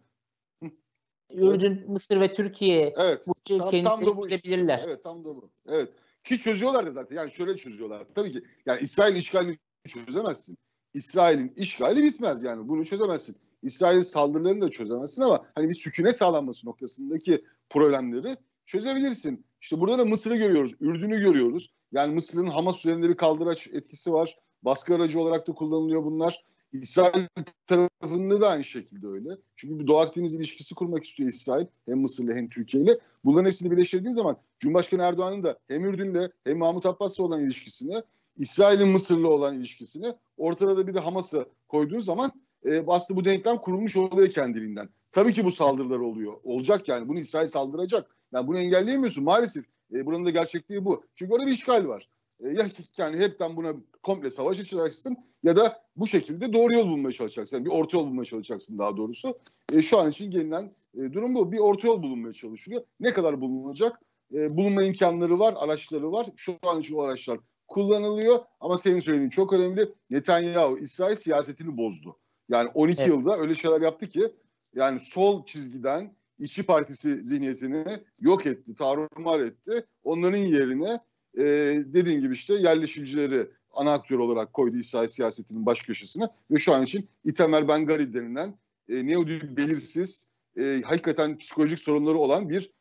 Ürdün, 1.34 1.92
Mısır 1.92 2.22
ve 2.22 2.34
Türkiye 2.34 2.94
Evet. 2.98 3.28
bu 3.28 3.34
işi 3.46 3.58
Tam, 3.58 3.84
tam 3.84 4.06
da 4.06 4.18
bu 4.18 4.28
işte. 4.28 4.80
Evet 4.86 5.04
tam 5.04 5.20
da 5.26 5.26
bu. 5.36 5.50
Evet. 5.68 5.90
Ki 6.24 6.40
çözüyorlar 6.40 6.86
da 6.88 6.92
zaten. 6.92 7.16
Yani 7.16 7.32
şöyle 7.32 7.58
çözüyorlar. 7.58 8.06
Tabii 8.16 8.32
ki 8.32 8.44
yani 8.66 8.82
İsrail 8.82 9.16
işgalini 9.16 9.58
çözemezsin. 9.88 10.58
İsrail'in 10.94 11.50
işgali 11.56 12.04
bitmez 12.04 12.44
yani. 12.44 12.68
Bunu 12.68 12.86
çözemezsin. 12.86 13.36
İsrail'in 13.64 14.02
saldırılarını 14.02 14.62
da 14.62 14.70
çözemezsin 14.70 15.22
ama 15.22 15.46
hani 15.56 15.70
bir 15.70 15.74
sükunet 15.74 16.18
sağlanması 16.18 16.68
noktasındaki 16.68 17.46
problemleri 17.70 18.38
çözebilirsin. 18.66 19.46
İşte 19.62 19.80
burada 19.80 20.00
da 20.00 20.06
Mısır'ı 20.06 20.36
görüyoruz. 20.36 20.74
Ürdün'ü 20.80 21.20
görüyoruz. 21.20 21.74
Yani 21.92 22.14
Mısır'ın 22.14 22.48
Hamas 22.48 22.80
üzerinde 22.80 23.10
bir 23.10 23.18
kaldıraç 23.18 23.68
etkisi 23.68 24.14
var. 24.14 24.38
Baskı 24.64 24.96
aracı 24.96 25.20
olarak 25.20 25.48
da 25.48 25.54
kullanılıyor 25.54 26.04
bunlar. 26.04 26.44
İsrail 26.74 27.28
tarafında 27.68 28.42
da 28.42 28.50
aynı 28.50 28.64
şekilde 28.64 29.08
öyle. 29.08 29.30
Çünkü 29.56 29.80
bir 29.80 29.88
Doğu 29.88 29.98
Akdeniz 29.98 30.34
ilişkisi 30.34 30.76
kurmak 30.76 31.06
istiyor 31.06 31.30
İsrail. 31.30 31.66
Hem 31.86 32.00
Mısır'la 32.00 32.34
hem 32.34 32.50
Türkiye 32.50 32.84
ile. 32.84 33.00
Bunların 33.26 33.48
hepsini 33.48 33.72
birleştirdiğin 33.72 34.12
zaman 34.12 34.38
Cumhurbaşkanı 34.60 35.02
Erdoğan'ın 35.02 35.44
da 35.44 35.60
hem 35.68 35.86
Ürdün'le 35.86 36.30
hem 36.44 36.58
Mahmut 36.58 36.86
Abbas'la 36.86 37.24
olan 37.24 37.42
ilişkisini, 37.42 38.04
İsrail'in 38.38 38.88
Mısır'la 38.88 39.28
olan 39.28 39.56
ilişkisini, 39.56 40.14
ortada 40.38 40.78
da 40.78 40.88
bir 40.88 40.94
de 40.94 41.00
Hamas'ı 41.00 41.46
koyduğun 41.68 42.00
zaman 42.00 42.32
e, 42.66 42.84
aslında 42.88 43.20
bu 43.20 43.26
denklem 43.26 43.58
kurulmuş 43.58 43.96
oluyor 43.96 44.30
kendiliğinden. 44.30 44.90
Tabii 45.12 45.34
ki 45.34 45.46
bu 45.46 45.52
saldırılar 45.52 46.00
oluyor. 46.00 46.34
Olacak 46.44 46.88
yani. 46.88 47.08
Bunu 47.08 47.20
İsrail 47.20 47.48
saldıracak. 47.48 48.16
Yani 48.32 48.48
bunu 48.48 48.60
engelleyemiyorsun 48.60 49.24
maalesef. 49.24 49.66
E, 49.94 50.06
buranın 50.06 50.26
da 50.26 50.30
gerçekliği 50.30 50.86
bu. 50.86 51.04
Çünkü 51.16 51.34
orada 51.34 51.46
bir 51.46 51.52
işgal 51.52 51.88
var. 51.88 52.08
E, 52.40 52.48
ya 52.48 52.70
yani 52.98 53.18
hepten 53.18 53.56
buna 53.56 53.74
komple 54.04 54.32
savaş 54.32 54.60
açacaksın 54.60 55.18
ya 55.44 55.56
da 55.56 55.84
bu 55.96 56.08
şekilde 56.08 56.54
doğru 56.54 56.74
yol 56.74 56.88
bulmaya 56.88 57.12
çalışacaksın. 57.12 57.58
Yani 57.58 57.66
bir 57.66 57.72
orta 57.72 57.98
yol 57.98 58.08
bulmaya 58.08 58.26
çalışacaksın 58.26 58.78
daha 58.78 58.98
doğrusu. 58.98 59.40
E, 59.76 59.82
şu 59.82 60.00
an 60.00 60.10
için 60.10 60.32
gelinen 60.32 60.74
e, 60.96 61.14
durum 61.14 61.36
bu. 61.36 61.52
Bir 61.52 61.60
orta 61.60 61.88
yol 61.88 62.04
bulunmaya 62.04 62.34
çalışılıyor. 62.34 62.84
Ne 63.00 63.14
kadar 63.14 63.42
bulunacak? 63.42 64.02
E, 64.34 64.58
bulunma 64.58 64.84
imkanları 64.84 65.40
var, 65.40 65.56
araçları 65.58 66.12
var. 66.12 66.28
Şu 66.36 66.56
an 66.64 66.80
için 66.80 66.96
o 66.96 67.02
araçlar 67.02 67.40
kullanılıyor. 67.68 68.40
Ama 68.60 68.78
senin 68.78 69.00
söylediğin 69.00 69.30
çok 69.30 69.54
önemli. 69.54 69.90
Netanyahu 70.10 70.78
İsrail 70.78 71.16
siyasetini 71.16 71.78
bozdu. 71.78 72.18
Yani 72.50 72.70
12 72.74 73.02
Evet. 73.02 73.10
yılda 73.10 73.38
öyle 73.38 73.56
şeyler 73.56 73.82
yaptı 73.82 74.10
ki 74.10 74.32
yani 74.74 75.00
sol 75.00 75.46
çizgiden 75.46 76.18
İşçi 76.40 76.64
Partisi 76.64 77.24
zihniyetini 77.24 78.00
yok 78.22 78.46
etti, 78.46 78.76
tarumar 78.76 79.40
etti. 79.40 79.86
Onların 80.04 80.38
yerine 80.38 81.00
e, 81.38 81.44
dediğin 81.86 82.22
gibi 82.22 82.34
işte 82.34 82.54
yerleşimcileri 82.54 83.48
ana 83.72 83.94
aktör 83.94 84.20
olarak 84.20 84.54
koydu 84.54 84.78
İsrail 84.78 85.08
siyasetinin 85.08 85.66
baş 85.66 85.82
köşesine 85.82 86.30
ve 86.52 86.58
şu 86.58 86.74
an 86.74 86.84
için 86.84 87.10
Itamar 87.26 87.68
Ben-Gvir 87.68 88.14
denilen 88.14 88.58
e, 88.90 89.08
neodil 89.08 89.58
belirsiz, 89.58 90.32
e, 90.58 90.82
hakikaten 90.86 91.38
psikolojik 91.38 91.80
sorunları 91.80 92.18
olan 92.18 92.50
bir 92.50 92.72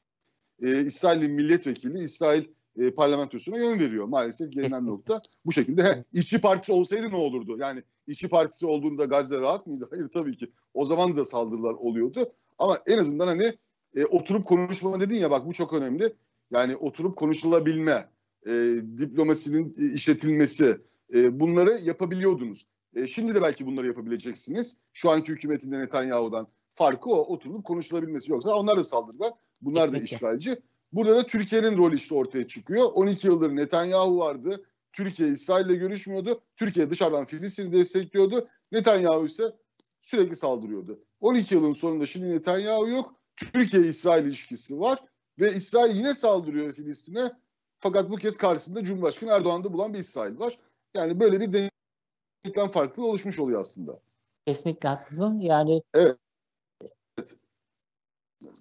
e, 0.62 0.84
İsrail'in 0.84 1.30
milletvekili 1.30 2.02
İsrail 2.02 2.44
e, 2.78 2.90
parlamentosuna 2.90 3.56
yön 3.58 3.78
veriyor. 3.78 4.04
Maalesef 4.04 4.52
gelinen 4.52 4.86
nokta 4.86 5.20
bu 5.44 5.52
şekilde. 5.52 5.84
He, 5.84 6.04
İşçi 6.12 6.40
Partisi 6.40 6.72
olsaydı 6.72 7.10
ne 7.10 7.16
olurdu? 7.16 7.56
Yani 7.58 7.82
İşçi 8.06 8.28
Partisi 8.28 8.66
olduğunda 8.66 9.04
Gazze 9.04 9.40
rahat 9.40 9.66
mıydı? 9.66 9.88
Hayır 9.90 10.08
tabii 10.08 10.36
ki. 10.36 10.50
O 10.74 10.84
zaman 10.84 11.16
da 11.16 11.24
saldırılar 11.24 11.74
oluyordu. 11.74 12.32
Ama 12.58 12.78
en 12.86 12.98
azından 12.98 13.26
hani 13.26 13.54
e, 13.94 14.04
oturup 14.04 14.44
konuşma 14.44 15.00
dedin 15.00 15.14
ya 15.14 15.30
bak 15.30 15.46
bu 15.46 15.52
çok 15.52 15.72
önemli. 15.72 16.12
Yani 16.50 16.76
oturup 16.76 17.16
konuşulabilme, 17.16 18.08
e, 18.46 18.52
diplomasinin 18.98 19.76
e, 19.78 19.94
işletilmesi 19.94 20.78
e, 21.14 21.40
bunları 21.40 21.78
yapabiliyordunuz. 21.78 22.66
E, 22.94 23.06
şimdi 23.06 23.34
de 23.34 23.42
belki 23.42 23.66
bunları 23.66 23.86
yapabileceksiniz. 23.86 24.76
Şu 24.92 25.10
anki 25.10 25.32
hükümetin 25.32 25.72
de 25.72 25.78
Netanyahu'dan 25.78 26.48
farkı 26.74 27.10
o 27.10 27.18
oturup 27.18 27.64
konuşulabilmesi. 27.64 28.32
Yoksa 28.32 28.54
onlar 28.54 28.76
da 28.76 28.84
saldırılar. 28.84 29.32
Bunlar 29.60 29.82
da 29.82 29.86
Kesinlikle. 29.86 30.16
işgalci. 30.16 30.56
Burada 30.92 31.16
da 31.16 31.26
Türkiye'nin 31.26 31.76
rolü 31.76 31.96
işte 31.96 32.14
ortaya 32.14 32.48
çıkıyor. 32.48 32.90
12 32.94 33.26
yıldır 33.26 33.56
Netanyahu 33.56 34.18
vardı. 34.18 34.64
Türkiye 34.92 35.28
İsrail'le 35.28 35.78
görüşmüyordu. 35.78 36.40
Türkiye 36.56 36.90
dışarıdan 36.90 37.24
Filistin'i 37.24 37.72
destekliyordu. 37.72 38.48
Netanyahu 38.72 39.26
ise 39.26 39.44
sürekli 40.02 40.36
saldırıyordu. 40.36 41.00
12 41.20 41.54
yılın 41.54 41.72
sonunda 41.72 42.06
şimdi 42.06 42.30
Netanyahu 42.30 42.88
yok. 42.88 43.14
Türkiye-İsrail 43.36 44.24
ilişkisi 44.24 44.80
var. 44.80 44.98
Ve 45.40 45.54
İsrail 45.54 45.96
yine 45.96 46.14
saldırıyor 46.14 46.72
Filistin'e. 46.72 47.32
Fakat 47.80 48.10
bu 48.10 48.16
kez 48.16 48.36
karşısında 48.36 48.84
Cumhurbaşkanı 48.84 49.30
Erdoğan'da 49.30 49.72
bulan 49.72 49.94
bir 49.94 49.98
İsrail 49.98 50.38
var. 50.38 50.58
Yani 50.94 51.20
böyle 51.20 51.40
bir 51.40 51.70
denklem 52.46 52.68
farklı 52.68 53.06
oluşmuş 53.06 53.38
oluyor 53.38 53.60
aslında. 53.60 54.00
Kesinlikle 54.46 54.88
haklısın. 54.88 55.40
Yani 55.40 55.82
Evet. 55.94 56.16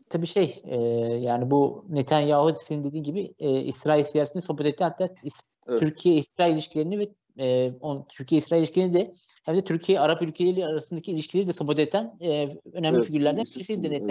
tabii 0.10 0.28
şey 0.28 0.62
e, 0.66 0.78
yani 1.16 1.52
bu 1.52 1.86
Netanyahu 1.90 2.56
senin 2.58 2.84
dediğin 2.84 3.04
gibi 3.04 3.34
e, 3.40 3.62
İsrail 3.62 4.04
siyasetini 4.04 4.42
sohbet 4.42 4.66
etti. 4.66 4.84
Hatta 4.84 5.06
İs- 5.06 5.46
Evet. 5.68 5.80
Türkiye-İsrail 5.80 6.54
ilişkilerini 6.54 7.00
ve 7.00 7.10
e, 7.40 7.74
on, 7.82 8.06
Türkiye-İsrail 8.10 8.60
ilişkilerini 8.60 8.94
de 8.94 9.14
hem 9.44 9.56
de 9.56 9.64
Türkiye-Arap 9.64 10.22
ülkeleri 10.22 10.66
arasındaki 10.66 11.12
ilişkileri 11.12 11.48
de 11.48 11.54
sabote 11.54 11.82
eden 11.82 12.18
e, 12.22 12.50
önemli 12.74 12.98
Evet, 12.98 13.06
figürlerden 13.08 13.44
birisi- 13.44 13.56
birisiydi 13.56 13.88
evet. 13.88 14.02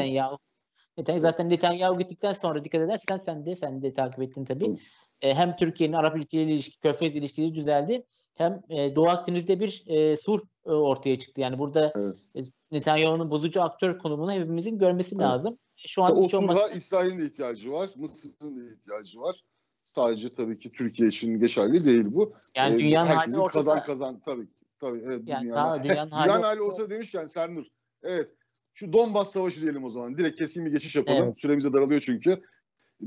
Netanyahu. 0.98 1.18
Netanyahu 1.18 1.20
zaten 1.22 1.48
Netanyahu 1.50 1.98
gittikten 1.98 2.32
sonra 2.32 2.64
dikkat 2.64 2.80
edersen 2.80 3.16
sen 3.18 3.46
de 3.46 3.56
sen 3.56 3.82
de 3.82 3.94
takip 3.94 4.22
ettin 4.22 4.44
tabii. 4.44 4.76
E, 5.22 5.34
hem 5.34 5.56
Türkiye'nin 5.56 5.94
Arap 5.94 6.16
ülkeleriyle 6.16 6.54
ilişki, 6.54 6.80
Körfez 6.80 7.16
ilişkileri 7.16 7.54
düzeldi. 7.54 8.04
Hem 8.34 8.60
e, 8.68 8.94
Doğu 8.94 9.08
Akdeniz'de 9.08 9.60
bir 9.60 9.84
e, 9.86 10.16
sur 10.16 10.40
e, 10.66 10.70
ortaya 10.70 11.18
çıktı. 11.18 11.40
Yani 11.40 11.58
burada 11.58 11.92
Evet. 11.96 12.16
e, 12.36 12.40
Netanyahu'nun 12.70 13.30
bozucu 13.30 13.62
aktör 13.62 13.98
konumunu 13.98 14.32
hepimizin 14.32 14.78
görmesi 14.78 15.14
Evet. 15.14 15.24
lazım. 15.26 15.58
Şu 15.76 16.02
an 16.02 16.12
o 16.12 16.14
olmazsa 16.14 16.38
sulha 16.38 16.68
İsrail'in 16.68 17.18
de 17.18 17.26
ihtiyacı 17.26 17.72
var. 17.72 17.90
Mısır'ın 17.96 18.56
da 18.56 18.74
ihtiyacı 18.74 19.20
var. 19.20 19.36
sadece 19.84 20.34
tabii 20.34 20.58
ki 20.58 20.72
Türkiye 20.72 21.08
için 21.08 21.40
geçerli 21.40 21.84
değil 21.84 22.04
bu. 22.14 22.32
Yani 22.56 22.74
Ee, 22.74 22.78
dünyanın 22.78 23.10
hali 23.10 23.36
ortada. 23.36 23.52
kazan 23.58 23.84
kazan 23.84 24.20
tabii. 24.20 24.48
Tabii 24.80 24.98
evet 25.04 25.22
Yani 25.26 25.42
dünyanın, 25.44 25.52
tamam, 25.52 25.84
dünyanın 25.84 26.10
hali 26.10 26.24
dünyanın 26.28 26.42
hali 26.48 26.62
ortada 26.62 26.90
demişken 26.90 27.24
Sernur. 27.26 27.64
Evet. 28.02 28.30
Şu 28.74 28.92
Donbas 28.92 29.32
Savaşı 29.32 29.62
diyelim 29.62 29.84
o 29.84 29.90
zaman. 29.90 30.18
Direkt 30.18 30.38
keskin 30.38 30.66
bir 30.66 30.70
geçiş 30.70 30.96
yapalım. 30.96 31.24
Evet. 31.24 31.40
Süremiz 31.40 31.64
de 31.64 31.72
daralıyor 31.72 32.00
çünkü. 32.00 32.42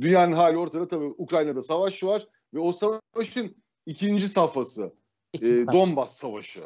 Dünyanın 0.02 0.32
hali 0.32 0.58
ortada 0.58 0.88
tabii. 0.88 1.14
Ukrayna'da 1.18 1.62
savaş 1.62 2.04
var 2.04 2.28
ve 2.54 2.60
o 2.60 2.74
savaşın 2.74 3.56
ikinci 3.86 4.30
safhası. 4.30 4.94
E. 5.34 5.68
Donbas 5.68 6.14
Savaşı. 6.14 6.62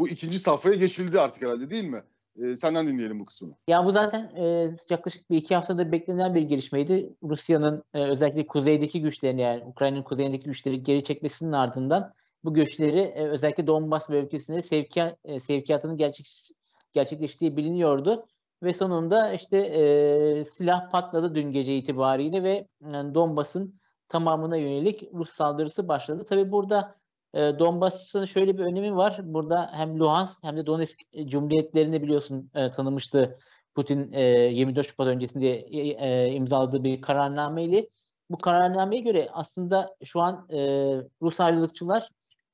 Bu 0.00 0.08
ikinci 0.08 0.38
safhaya 0.38 0.74
geçildi 0.74 1.20
artık 1.20 1.42
herhalde 1.42 1.70
değil 1.70 1.84
mi? 1.84 2.02
E, 2.42 2.56
senden 2.56 2.88
dinleyelim 2.88 3.20
bu 3.20 3.24
kısmını. 3.24 3.54
Ya 3.68 3.84
bu 3.84 3.92
zaten 3.92 4.32
e, 4.36 4.74
yaklaşık 4.90 5.30
bir 5.30 5.36
iki 5.36 5.54
haftadır 5.54 5.92
beklenen 5.92 6.34
bir 6.34 6.42
gelişmeydi. 6.42 7.12
Rusya'nın 7.22 7.84
e, 7.94 8.02
özellikle 8.02 8.46
kuzeydeki 8.46 9.02
güçlerini 9.02 9.40
yani 9.40 9.64
Ukrayna'nın 9.64 10.02
kuzeyindeki 10.02 10.44
güçleri 10.44 10.82
geri 10.82 11.04
çekmesinin 11.04 11.52
ardından 11.52 12.14
bu 12.44 12.54
güçleri 12.54 13.00
e, 13.00 13.28
özellikle 13.28 13.66
Donbas 13.66 14.10
bölgesine 14.10 14.62
sevkiyat, 14.62 15.18
e, 15.24 15.40
sevkiyatının 15.40 15.96
gerçek, 15.96 16.50
gerçekleştiği 16.92 17.56
biliniyordu. 17.56 18.26
Ve 18.62 18.72
sonunda 18.72 19.32
işte 19.32 19.58
e, 19.58 20.44
silah 20.44 20.90
patladı 20.90 21.34
dün 21.34 21.52
gece 21.52 21.76
itibariyle 21.76 22.42
ve 22.42 22.68
yani 22.92 23.14
Donbas'ın 23.14 23.80
tamamına 24.08 24.56
yönelik 24.56 25.02
Rus 25.14 25.30
saldırısı 25.30 25.88
başladı. 25.88 26.24
Tabii 26.28 26.52
burada 26.52 26.94
e, 27.34 27.38
Donbas'ın 27.58 28.24
şöyle 28.24 28.58
bir 28.58 28.64
önemi 28.64 28.96
var. 28.96 29.20
Burada 29.24 29.70
hem 29.72 30.00
Luhansk 30.00 30.38
hem 30.44 30.56
de 30.56 30.66
Donetsk 30.66 31.00
e, 31.12 31.28
cumhuriyetlerini 31.28 32.02
biliyorsun 32.02 32.50
e, 32.54 32.70
tanımıştı 32.70 33.36
Putin 33.74 34.12
e, 34.12 34.22
24 34.22 34.86
Şubat 34.86 35.06
öncesinde 35.06 35.58
e, 35.58 35.78
e, 35.78 36.32
imzaladığı 36.32 36.84
bir 36.84 37.00
kararnameyle. 37.00 37.88
Bu 38.30 38.38
kararnameye 38.38 39.02
göre 39.02 39.28
aslında 39.32 39.96
şu 40.04 40.20
an 40.20 40.46
e, 40.50 40.58
Rus 41.22 41.40
ayrılıkçılar 41.40 42.08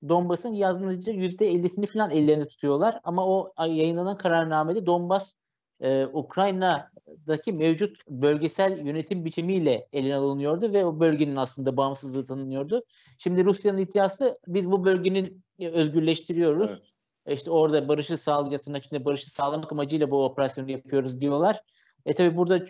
Donbas'ın 0.08 0.54
yalnızca 0.54 1.12
%50'sini 1.12 1.86
falan 1.86 2.10
ellerinde 2.10 2.48
tutuyorlar. 2.48 3.00
Ama 3.04 3.26
o 3.26 3.52
ay- 3.56 3.76
yayınlanan 3.76 4.18
kararnamede 4.18 4.86
Donbas 4.86 5.34
e, 5.80 6.06
Ukrayna'daki 6.06 7.52
mevcut 7.52 7.96
bölgesel 8.08 8.86
yönetim 8.86 9.24
biçimiyle 9.24 9.88
eline 9.92 10.16
alınıyordu 10.16 10.72
ve 10.72 10.84
o 10.84 11.00
bölgenin 11.00 11.36
aslında 11.36 11.76
bağımsızlığı 11.76 12.24
tanınıyordu. 12.24 12.82
Şimdi 13.18 13.44
Rusya'nın 13.44 13.78
iddiası 13.78 14.36
biz 14.46 14.70
bu 14.70 14.84
bölgenin 14.84 15.44
e, 15.58 15.68
özgürleştiriyoruz. 15.68 16.70
Evet. 16.70 16.82
E 17.26 17.34
İşte 17.34 17.50
orada 17.50 17.88
barışı 17.88 18.18
sağlayacağız, 18.18 18.62
tırnak 18.62 18.84
içinde 18.84 19.04
barışı 19.04 19.30
sağlamak 19.30 19.72
amacıyla 19.72 20.10
bu 20.10 20.24
operasyonu 20.24 20.70
yapıyoruz 20.70 21.20
diyorlar. 21.20 21.60
E 22.06 22.14
tabi 22.14 22.36
burada 22.36 22.64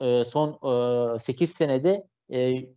e, 0.00 0.24
son 0.24 0.58
e, 1.14 1.18
8 1.18 1.50
senede 1.50 2.06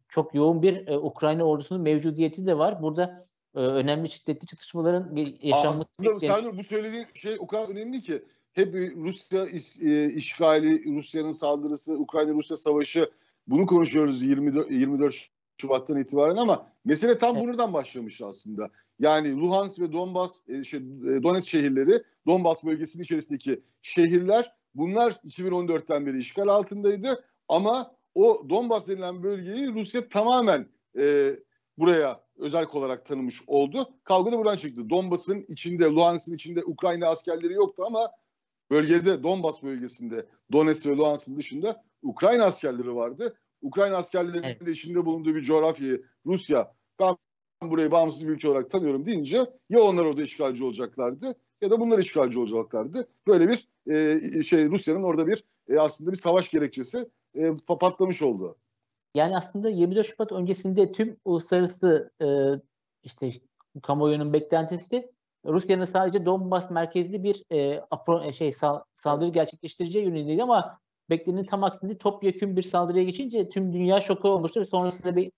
çok 0.10 0.36
yoğun 0.36 0.62
bir 0.62 0.88
Ukrayna 0.88 1.44
ordusunun 1.44 1.82
mevcudiyeti 1.82 2.48
de 2.48 2.58
var. 2.58 2.82
Burada 2.82 3.24
önemli 3.54 4.10
şiddetli 4.10 4.48
çatışmaların 4.48 5.16
yaşanması 5.42 5.96
Aslında. 6.00 6.20
Sernur 6.20 6.58
bu 6.58 6.64
söylediğin 6.64 7.06
şey 7.14 7.36
o 7.40 7.48
kadar 7.48 7.70
önemli 7.70 8.02
ki 8.02 8.24
hep 8.54 8.74
Rusya 8.76 9.46
e, 9.82 10.14
işgali, 10.14 10.96
Rusya'nın 10.96 11.32
saldırısı, 11.32 11.94
Ukrayna-Rusya 11.98 12.58
savaşı 12.58 13.12
bunu 13.48 13.66
konuşuyoruz 13.66 14.24
24, 14.24 14.72
24 14.72 15.16
Şubat'tan 15.58 16.00
itibaren 16.00 16.36
ama 16.36 16.68
mesele 16.86 17.18
tam 17.18 17.36
Evet. 17.36 17.48
buradan 17.48 17.74
başlamış 17.74 18.22
aslında. 18.22 18.70
Yani 19.00 19.40
Luhansk 19.40 19.80
ve 19.80 19.92
Donbas, 19.92 20.50
e, 20.50 20.64
şey, 20.64 20.80
e, 20.80 21.24
Donetsk 21.24 21.50
şehirleri, 21.50 22.04
Donbas 22.28 22.64
bölgesinin 22.64 23.04
içerisindeki 23.04 23.62
şehirler 23.82 24.56
bunlar 24.76 25.12
2014'ten 25.12 26.06
beri 26.06 26.20
işgal 26.20 26.48
altındaydı 26.48 27.24
ama 27.48 27.96
o 28.16 28.46
Donbas 28.50 28.88
denilen 28.88 29.24
bölgeyi 29.24 29.74
Rusya 29.74 30.10
tamamen 30.10 30.68
e, 30.98 31.36
buraya 31.77 32.23
özel 32.38 32.67
olarak 32.73 33.05
tanımış 33.05 33.41
oldu. 33.47 33.89
Kavga 34.03 34.31
da 34.31 34.38
buradan 34.38 34.57
çıktı. 34.57 34.89
Donbas'ın 34.89 35.45
içinde, 35.49 35.86
Luhansk'ın 35.86 36.34
içinde 36.34 36.63
Ukrayna 36.63 37.07
askerleri 37.07 37.53
yoktu 37.53 37.84
ama 37.88 38.12
bölgede 38.71 39.23
Donbas 39.23 39.63
bölgesinde 39.63 40.25
Donetsk 40.51 40.86
ve 40.86 40.95
Luhansk'ın 40.95 41.38
dışında 41.38 41.84
Ukrayna 42.01 42.43
askerleri 42.43 42.95
vardı. 42.95 43.38
Ukrayna 43.62 43.97
askerlerinin 43.97 44.43
Evet. 44.43 44.65
de 44.65 44.71
içinde 44.71 45.05
bulunduğu 45.05 45.36
bir 45.36 45.41
coğrafyayı 45.41 46.03
Rusya 46.25 46.73
ben 46.99 47.15
burayı 47.62 47.91
bağımsız 47.91 48.27
bir 48.27 48.34
ülke 48.34 48.49
olarak 48.49 48.69
tanıyorum 48.69 49.05
deyince 49.05 49.45
ya 49.69 49.81
onlar 49.81 50.05
orada 50.05 50.21
işgalci 50.21 50.63
olacaklardı 50.63 51.36
ya 51.62 51.69
da 51.69 51.79
bunlar 51.79 51.99
işgalci 51.99 52.39
olacaklardı. 52.39 53.07
Böyle 53.27 53.49
bir 53.49 53.67
e, 53.91 54.43
şey 54.43 54.65
Rusya'nın 54.71 55.03
orada 55.03 55.27
bir 55.27 55.43
e, 55.69 55.79
aslında 55.79 56.12
bir 56.12 56.17
savaş 56.17 56.51
gerekçesi 56.51 57.10
e, 57.36 57.41
pa- 57.41 57.79
patlamış 57.79 58.21
oldu. 58.21 58.57
Yani 59.15 59.38
aslında 59.38 59.69
24 59.69 60.08
Şubat 60.08 60.32
öncesinde 60.32 60.91
tüm 60.91 61.17
uluslararası 61.26 62.12
e, 62.21 62.28
işte 63.04 63.32
kamuoyunun 63.84 64.34
beklentisi 64.34 65.12
Rusya'nın 65.45 65.86
sadece 65.86 66.26
Donbas 66.26 66.71
merkezli 66.71 67.24
bir 67.24 67.43
e, 67.50 67.76
apro- 67.78 68.28
e, 68.28 68.34
şey 68.34 68.52
sal- 68.52 68.84
saldırı 68.95 69.30
gerçekleştireceği 69.30 70.06
yönündeydi 70.06 70.43
ama 70.43 70.80
beklenenin 71.10 71.43
tam 71.43 71.63
aksine 71.63 71.97
topyekun 71.97 72.56
bir 72.58 72.62
saldırıya 72.62 73.04
geçince 73.04 73.50
tüm 73.50 73.74
dünya 73.74 74.02
şoku 74.02 74.30
olmuştu 74.30 74.60
ve 74.60 74.65
sonrasında 74.65 75.15
bir 75.15 75.32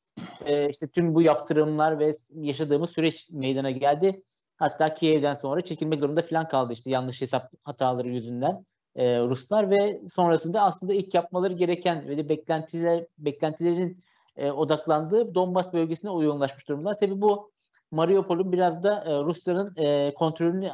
e, 0.46 0.70
işte 0.70 0.88
tüm 0.88 1.16
bu 1.16 1.22
yaptırımlar 1.22 2.00
ve 2.00 2.14
yaşadığımız 2.34 2.90
süreç 2.90 3.30
meydana 3.32 3.72
geldi. 3.72 4.24
Hatta 4.58 4.94
Kiev'den 4.94 5.36
sonra 5.36 5.62
çekilmek 5.62 6.00
zorunda 6.00 6.22
falan 6.22 6.48
kaldı 6.48 6.74
işte 6.74 6.92
yanlış 6.92 7.22
hesap 7.22 7.52
hataları 7.64 8.10
yüzünden 8.10 8.66
e, 8.96 9.20
Ruslar 9.20 9.70
ve 9.70 10.02
sonrasında 10.14 10.62
aslında 10.62 10.94
ilk 10.94 11.14
yapmaları 11.14 11.54
gereken 11.54 12.08
ve 12.08 12.18
de 12.18 12.30
beklentiler 12.30 13.06
beklentilerin 13.18 14.04
e, 14.38 14.52
odaklandığı 14.52 15.36
Donbas 15.36 15.74
bölgesine 15.74 16.12
yoğunlaşmış 16.12 16.68
durumdalar. 16.68 16.98
Tabii 16.98 17.22
bu 17.22 17.52
Mariupol'un 17.92 18.52
biraz 18.52 18.84
da 18.84 19.04
e, 19.08 19.24
Rusların 19.24 19.74
e, 19.78 20.14
kontrolünü 20.14 20.72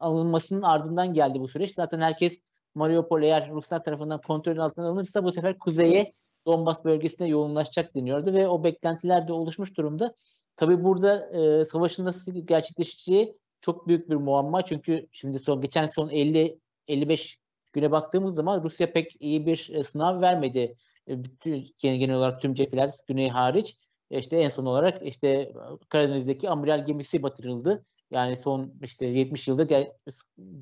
alınmasının 0.00 0.62
ardından 0.62 1.12
geldi 1.12 1.40
bu 1.40 1.48
süreç. 1.48 1.74
Zaten 1.74 2.00
herkes 2.00 2.42
Mariupol 2.74 3.22
eğer 3.22 3.50
Ruslar 3.50 3.84
tarafından 3.84 4.20
kontrol 4.20 4.58
altına 4.58 4.84
alınırsa 4.84 5.24
bu 5.24 5.32
sefer 5.32 5.58
kuzeye 5.58 6.12
Donbas 6.46 6.84
bölgesine 6.84 7.28
yoğunlaşacak 7.28 7.94
deniyordu 7.94 8.32
ve 8.32 8.48
o 8.48 8.64
beklentiler 8.64 9.28
de 9.28 9.32
oluşmuş 9.32 9.76
durumda. 9.76 10.14
Tabii 10.56 10.84
burada 10.84 11.30
e, 11.38 11.64
savaşın 11.64 12.04
nasıl 12.04 12.32
gerçekleşeceği 12.32 13.36
çok 13.60 13.88
büyük 13.88 14.10
bir 14.10 14.16
muamma 14.16 14.64
çünkü 14.64 15.06
şimdi 15.12 15.38
son 15.38 15.60
geçen 15.60 15.86
son 15.86 16.08
50 16.08 16.58
55 16.88 17.38
güne 17.74 17.90
baktığımız 17.90 18.34
zaman 18.34 18.62
Rusya 18.62 18.92
pek 18.92 19.16
iyi 19.20 19.46
bir 19.46 19.70
e, 19.72 19.82
sınav 19.82 20.20
vermedi. 20.20 20.76
E, 21.08 21.24
bütün, 21.24 21.66
genel, 21.78 22.16
olarak 22.16 22.42
tüm 22.42 22.54
cepheler 22.54 22.90
güney 23.08 23.28
hariç. 23.28 23.76
E, 24.10 24.18
işte 24.18 24.36
en 24.36 24.48
son 24.48 24.66
olarak 24.66 25.06
işte 25.06 25.52
Karadeniz'deki 25.88 26.48
amiral 26.50 26.86
gemisi 26.86 27.22
batırıldı. 27.22 27.84
Yani 28.10 28.36
son 28.36 28.74
işte 28.82 29.06
70 29.06 29.48
yılda 29.48 29.62
gel, 29.62 29.92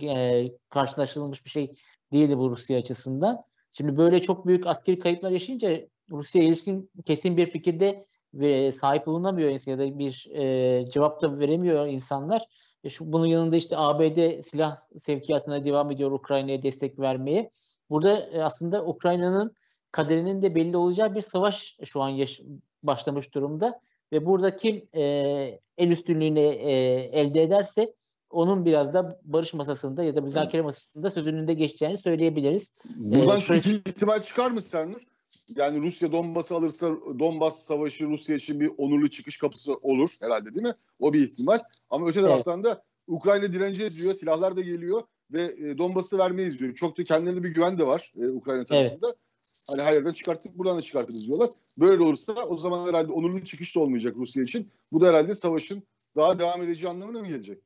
e, 0.03 0.53
karşılaştırılmış 0.71 1.45
bir 1.45 1.51
şey 1.51 1.75
değildi 2.13 2.39
bu 2.39 2.51
Rusya 2.51 2.79
açısından. 2.79 3.43
Şimdi 3.73 3.97
böyle 3.97 4.19
çok 4.19 4.47
büyük 4.47 4.67
askeri 4.67 4.99
kayıplar 4.99 5.31
yaşayınca 5.31 5.81
Rusya 6.11 6.43
ilişkin 6.43 6.91
kesin 7.05 7.37
bir 7.37 7.47
fikirde 7.51 8.07
ve 8.35 8.73
sahip 8.73 9.09
olunamıyor 9.09 9.51
ya 9.67 9.79
da 9.79 9.99
bir 9.99 10.29
e, 10.35 10.91
cevap 10.91 11.23
da 11.23 11.39
veremiyor 11.39 11.87
insanlar. 11.87 12.43
E 12.85 12.91
şu, 12.91 13.13
bunun 13.13 13.27
yanında 13.27 13.57
işte 13.57 13.77
ABD 13.79 14.43
silah 14.43 14.77
sevkiyatına 14.99 15.65
devam 15.65 15.91
ediyor 15.91 16.11
Ukrayna'ya 16.13 16.63
destek 16.63 16.99
vermeye. 16.99 17.51
Burada 17.91 18.19
e, 18.27 18.43
aslında 18.43 18.85
Ukrayna'nın 18.85 19.55
kaderinin 19.93 20.43
de 20.43 20.55
belli 20.55 20.77
olacağı 20.77 21.15
bir 21.15 21.23
savaş 21.23 21.77
şu 21.85 22.03
an 22.03 22.09
yaş- 22.09 22.41
başlamış 22.83 23.35
durumda. 23.35 23.81
Ve 24.13 24.27
burada 24.27 24.57
kim 24.57 24.85
e, 24.95 25.03
el 25.79 25.91
üstünlüğünü 25.91 26.41
e, 26.41 26.73
elde 27.13 27.43
ederse 27.43 27.95
onun 28.31 28.65
biraz 28.65 28.95
da 28.95 29.21
barış 29.25 29.55
masasında 29.55 30.03
ya 30.03 30.17
da 30.17 30.21
müzakere 30.21 30.63
masasında 30.63 31.11
sözünün 31.11 31.49
de 31.49 31.55
geçeceğini 31.55 31.99
söyleyebiliriz. 31.99 32.73
Buradan 33.15 33.37
Ee, 33.37 33.41
şöyle- 33.41 33.61
ihtimal 33.61 34.23
çıkar 34.23 34.51
mı 34.51 34.61
Sernur? 34.63 35.01
Yani 35.57 35.81
Rusya 35.83 36.13
Donbas'ı 36.13 36.55
alırsa 36.55 36.91
Donbas 37.19 37.63
Savaşı 37.63 38.07
Rusya 38.07 38.37
için 38.37 38.61
bir 38.61 38.71
onurlu 38.79 39.11
çıkış 39.11 39.37
kapısı 39.37 39.75
olur 39.75 40.11
herhalde 40.21 40.55
değil 40.55 40.67
mi? 40.67 40.75
O 41.01 41.13
bir 41.13 41.21
ihtimal. 41.21 41.59
Ama 41.91 42.09
öte 42.09 42.21
taraftan 42.21 42.65
da 42.65 42.83
Ukrayna 43.07 43.53
direneceğiz 43.53 44.03
diyor. 44.03 44.15
Silahlar 44.15 44.57
da 44.57 44.61
geliyor 44.61 45.03
ve 45.33 45.43
e, 45.43 45.79
Donbas'ı 45.79 46.19
vermeyiz 46.19 46.59
diyor. 46.59 46.75
Çok 46.75 46.99
da 46.99 47.05
kendilerine 47.05 47.43
bir 47.43 47.55
güven 47.55 47.79
de 47.79 47.87
var 47.87 48.13
e, 48.17 48.29
Ukrayna 48.29 48.65
tarafında. 48.65 49.15
Hani 49.67 49.83
her 49.83 49.93
yerden 49.93 50.13
çıkarttık 50.13 50.59
buradan 50.59 50.77
da 50.77 50.83
çıkartırız 50.83 51.27
diyorlar. 51.27 51.51
Böyle 51.81 52.03
olursa 52.03 52.33
o 52.33 52.57
zaman 52.57 52.89
herhalde 52.89 53.13
onurlu 53.13 53.45
çıkış 53.45 53.77
da 53.77 53.81
olmayacak 53.81 54.15
Rusya 54.17 54.43
için. 54.43 54.71
Bu 54.93 55.01
da 55.01 55.09
herhalde 55.09 55.35
savaşın 55.35 55.83
daha 56.17 56.39
devam 56.39 56.63
edeceği 56.63 56.91
anlamına 56.91 57.19
mı 57.19 57.29
gelecek? 57.29 57.59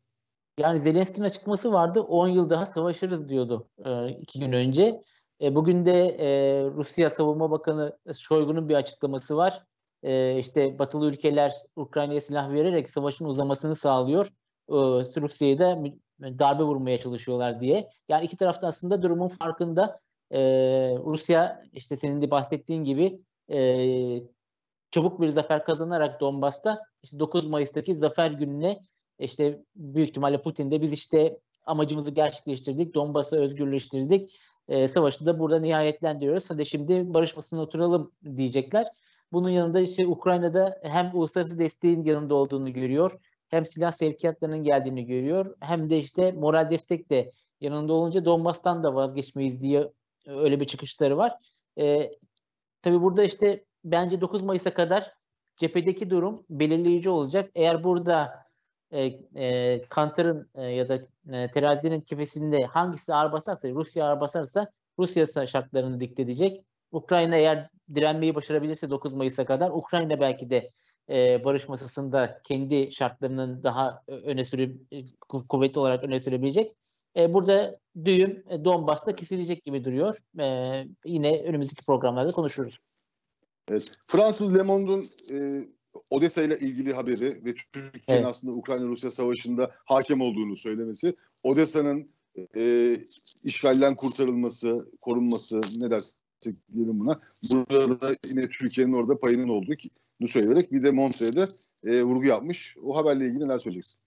Yani 0.58 0.78
Zelenski'nin 0.78 1.26
açıklaması 1.26 1.72
vardı. 1.72 2.00
10 2.00 2.28
yıl 2.28 2.50
daha 2.50 2.66
savaşırız 2.66 3.28
diyordu 3.28 3.68
e, 3.84 4.08
iki 4.08 4.40
gün 4.40 4.52
önce. 4.52 5.00
E, 5.40 5.54
bugün 5.54 5.86
de 5.86 6.16
e, 6.18 6.28
Rusya 6.64 7.10
Savunma 7.10 7.50
Bakanı 7.50 7.98
Shoigu'nun 8.18 8.68
bir 8.68 8.74
açıklaması 8.74 9.36
var. 9.36 9.64
E, 10.02 10.38
işte 10.38 10.78
batılı 10.78 11.10
ülkeler 11.10 11.52
Ukrayna'ya 11.76 12.20
silah 12.20 12.50
vererek 12.50 12.90
savaşın 12.90 13.24
uzamasını 13.24 13.76
sağlıyor. 13.76 14.26
E, 14.68 14.74
Rusya'yı 15.20 15.58
da 15.58 15.78
darbe 16.20 16.62
vurmaya 16.62 16.98
çalışıyorlar 16.98 17.60
diye. 17.60 17.88
Yani 18.08 18.24
iki 18.24 18.36
tarafta 18.36 18.66
aslında 18.66 19.02
durumun 19.02 19.28
farkında. 19.28 20.00
E, 20.30 20.40
Rusya 21.04 21.62
işte 21.72 21.96
senin 21.96 22.22
de 22.22 22.30
bahsettiğin 22.30 22.84
gibi 22.84 23.20
e, 23.50 23.58
çabuk 24.90 25.20
bir 25.20 25.28
zafer 25.28 25.64
kazanarak 25.64 26.20
Donbas'ta 26.20 26.82
işte 27.02 27.18
9 27.18 27.46
Mayıs'taki 27.46 27.96
zafer 27.96 28.30
gününe 28.30 28.78
işte 29.18 29.62
büyük 29.76 30.08
ihtimalle 30.08 30.42
Putin 30.42 30.70
de 30.70 30.82
biz 30.82 30.92
işte 30.92 31.38
amacımızı 31.66 32.10
gerçekleştirdik, 32.10 32.94
Donbas'ı 32.94 33.36
özgürleştirdik, 33.36 34.40
e, 34.68 34.88
savaşı 34.88 35.26
da 35.26 35.38
burada 35.38 35.60
nihayetlendiriyoruz. 35.60 36.50
Hadi 36.50 36.66
şimdi 36.66 37.14
barış 37.14 37.36
masasına 37.36 37.60
oturalım 37.60 38.12
diyecekler. 38.36 38.86
Bunun 39.32 39.48
yanında 39.48 39.80
işte 39.80 40.06
Ukrayna'da 40.06 40.80
hem 40.82 41.10
uluslararası 41.14 41.58
desteğin 41.58 42.04
yanında 42.04 42.34
olduğunu 42.34 42.72
görüyor, 42.72 43.18
hem 43.48 43.66
silah 43.66 43.92
sevkiyatlarının 43.92 44.62
geldiğini 44.62 45.06
görüyor, 45.06 45.54
hem 45.60 45.90
de 45.90 45.98
işte 45.98 46.32
moral 46.32 46.70
destek 46.70 47.10
de 47.10 47.30
yanında 47.60 47.92
olunca 47.92 48.24
Donbas'tan 48.24 48.82
da 48.82 48.94
vazgeçmeyiz 48.94 49.62
diye 49.62 49.92
öyle 50.26 50.60
bir 50.60 50.64
çıkışları 50.64 51.16
var. 51.16 51.32
E, 51.78 52.10
tabii 52.82 53.02
burada 53.02 53.24
işte 53.24 53.64
bence 53.84 54.20
9 54.20 54.42
Mayıs'a 54.42 54.74
kadar 54.74 55.12
cephedeki 55.56 56.10
durum 56.10 56.44
belirleyici 56.50 57.10
olacak. 57.10 57.50
Eğer 57.54 57.84
burada 57.84 58.45
e, 58.90 59.04
e, 59.34 59.82
Kantar'ın 59.88 60.50
e, 60.54 60.62
ya 60.62 60.88
da 60.88 60.98
e, 61.32 61.50
terazinin 61.50 62.00
kefesinde 62.00 62.64
hangisi 62.64 63.14
ağır 63.14 63.32
basarsa, 63.32 63.68
Rusya 63.68 64.06
ağır 64.06 64.20
basarsa 64.20 64.70
Rusya 64.98 65.46
şartlarını 65.46 66.00
dikte. 66.00 66.62
Ukrayna 66.92 67.36
eğer 67.36 67.68
direnmeyi 67.94 68.34
başarabilirse 68.34 68.90
9 68.90 69.12
Mayıs'a 69.12 69.44
kadar 69.44 69.70
Ukrayna 69.70 70.20
belki 70.20 70.50
de 70.50 70.70
e, 71.10 71.44
barış 71.44 71.68
masasında 71.68 72.40
kendi 72.44 72.92
şartlarının 72.92 73.62
daha 73.62 74.02
öne 74.08 74.44
sürüp 74.44 74.80
kuvvetli 75.48 75.80
olarak 75.80 76.04
öne 76.04 76.20
sürebilecek. 76.20 76.76
E, 77.16 77.34
burada 77.34 77.78
düğüm 78.04 78.44
e, 78.50 78.64
Donbas'ta 78.64 79.16
kesilecek 79.16 79.64
gibi 79.64 79.84
duruyor. 79.84 80.18
E, 80.40 80.84
yine 81.04 81.42
önümüzdeki 81.42 81.86
programlarda 81.86 82.32
konuşuruz. 82.32 82.78
Evet. 83.70 83.90
Fransız 84.06 84.54
Le 84.54 84.62
Monde'un 84.62 85.04
e, 85.30 85.68
Odessa 86.10 86.42
ile 86.42 86.58
ilgili 86.58 86.92
haberi 86.92 87.44
ve 87.44 87.54
Türkiye'nin 87.72 88.22
evet. 88.22 88.26
aslında 88.26 88.52
Ukrayna-Rusya 88.52 89.10
savaşında 89.10 89.70
hakem 89.84 90.20
olduğunu 90.20 90.56
söylemesi, 90.56 91.14
Odessa'nın 91.44 92.10
e, 92.56 92.96
işgalden 93.42 93.94
kurtarılması, 93.96 94.90
korunması 95.00 95.60
ne 95.80 95.90
dersek 95.90 96.14
diyelim 96.74 97.00
buna. 97.00 97.20
Burada 97.52 98.00
da 98.00 98.16
yine 98.26 98.48
Türkiye'nin 98.48 98.92
orada 98.92 99.18
payının 99.18 99.48
olduğunu 99.48 100.28
söyleyerek 100.28 100.72
bir 100.72 100.82
de 100.82 100.90
Montre'de 100.90 101.48
e, 101.84 102.02
vurgu 102.02 102.24
yapmış. 102.24 102.76
O 102.82 102.96
haberle 102.96 103.26
ilgili 103.26 103.44
neler 103.44 103.58
söyleyeceksin? 103.58 103.98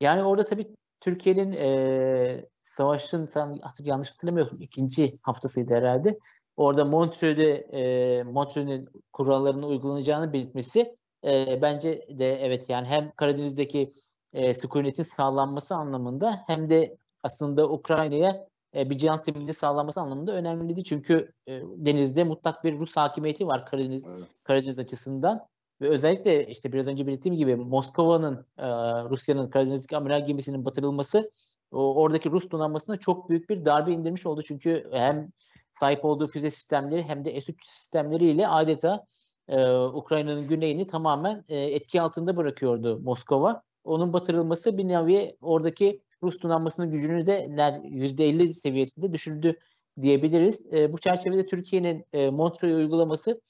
Yani 0.00 0.22
orada 0.22 0.44
tabii 0.44 0.66
Türkiye'nin 1.00 1.52
e, 1.52 2.48
savaşın 2.62 3.26
sen 3.26 3.58
artık 3.62 3.86
yanlış 3.86 4.10
hatırlamıyorum 4.10 4.60
ikinci 4.60 5.18
haftasıydı 5.22 5.74
herhalde. 5.74 6.18
Orada 6.56 6.84
Montreux'de 6.84 7.52
e, 7.72 8.22
Montreux'ün 8.22 8.88
kurallarını 9.12 9.66
uygulanacağını 9.66 10.32
belirtmesi 10.32 10.96
e, 11.24 11.62
bence 11.62 12.06
de 12.08 12.40
evet 12.40 12.68
yani 12.68 12.86
hem 12.86 13.12
Karadeniz'deki 13.16 13.92
e, 14.32 14.54
sükunetin 14.54 15.02
sağlanması 15.02 15.74
anlamında 15.74 16.44
hem 16.46 16.70
de 16.70 16.96
aslında 17.22 17.70
Ukrayna'ya 17.70 18.48
e, 18.74 18.90
bir 18.90 18.98
cihan 18.98 19.16
zemini 19.16 19.54
sağlanması 19.54 20.00
anlamında 20.00 20.32
önemliydi. 20.32 20.84
Çünkü 20.84 21.32
e, 21.46 21.62
denizde 21.76 22.24
mutlak 22.24 22.64
bir 22.64 22.80
Rus 22.80 22.96
hakimiyeti 22.96 23.46
var 23.46 23.66
Karadeniz, 23.66 24.04
evet. 24.06 24.28
Karadeniz 24.44 24.78
açısından. 24.78 25.46
Ve 25.80 25.88
özellikle 25.88 26.46
işte 26.46 26.72
biraz 26.72 26.86
önce 26.86 27.06
belirttiğim 27.06 27.36
gibi 27.36 27.56
Moskova'nın, 27.56 28.46
e, 28.58 28.66
Rusya'nın 29.10 29.50
Karadeniz'deki 29.50 29.96
amiral 29.96 30.26
gemisinin 30.26 30.64
batırılması 30.64 31.30
o, 31.70 31.94
oradaki 31.94 32.30
Rus 32.30 32.50
donanmasına 32.50 32.96
çok 32.96 33.30
büyük 33.30 33.50
bir 33.50 33.64
darbe 33.64 33.92
indirmiş 33.92 34.26
oldu. 34.26 34.42
Çünkü 34.42 34.88
hem 34.92 35.30
sahip 35.72 36.04
olduğu 36.04 36.26
füze 36.26 36.50
sistemleri 36.50 37.02
hem 37.02 37.24
de 37.24 37.40
S-300 37.40 37.54
sistemleriyle 37.64 38.48
adeta 38.48 39.06
e, 39.48 39.70
Ukrayna'nın 39.76 40.48
güneyini 40.48 40.86
tamamen 40.86 41.44
e, 41.48 41.56
etki 41.58 42.00
altında 42.00 42.36
bırakıyordu 42.36 43.00
Moskova. 43.00 43.62
Onun 43.84 44.12
batırılması 44.12 44.78
bir 44.78 44.88
nevi 44.88 45.36
oradaki 45.40 46.00
Rus 46.22 46.42
donanmasının 46.42 46.90
gücünü 46.90 47.26
de 47.26 47.46
%50 47.46 48.54
seviyesinde 48.54 49.12
düşürdü 49.12 49.58
diyebiliriz. 50.00 50.66
E, 50.72 50.92
bu 50.92 50.98
çerçevede 50.98 51.46
Türkiye'nin 51.46 52.04
e, 52.12 52.30
Montreux 52.30 52.76
uygulaması 52.76 53.40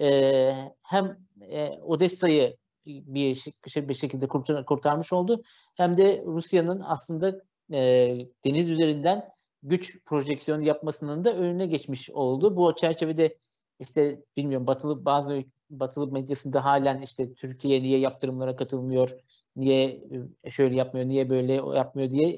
e, 0.00 0.52
hem 0.82 1.18
e, 1.40 1.68
Odessa'yı 1.68 2.56
bir, 2.86 3.44
bir 3.76 3.94
şekilde 3.94 4.28
kurtar, 4.28 4.66
kurtarmış 4.66 5.12
oldu 5.12 5.42
hem 5.76 5.96
de 5.96 6.22
Rusya'nın 6.26 6.80
aslında 6.80 7.42
e, 7.72 8.18
deniz 8.44 8.68
üzerinden 8.68 9.28
güç 9.62 10.04
projeksiyonu 10.04 10.62
yapmasının 10.62 11.24
da 11.24 11.36
önüne 11.36 11.66
geçmiş 11.66 12.10
oldu. 12.10 12.56
Bu 12.56 12.76
çerçevede 12.76 13.36
işte 13.78 14.20
bilmiyorum 14.36 14.66
batılı 14.66 15.04
bazı 15.04 15.44
batılı 15.70 16.12
medyasında 16.12 16.64
halen 16.64 17.00
işte 17.00 17.34
Türkiye 17.34 17.82
niye 17.82 17.98
yaptırımlara 17.98 18.56
katılmıyor, 18.56 19.10
niye 19.56 20.04
şöyle 20.48 20.76
yapmıyor, 20.76 21.08
niye 21.08 21.30
böyle 21.30 21.52
yapmıyor 21.52 22.12
diye 22.12 22.30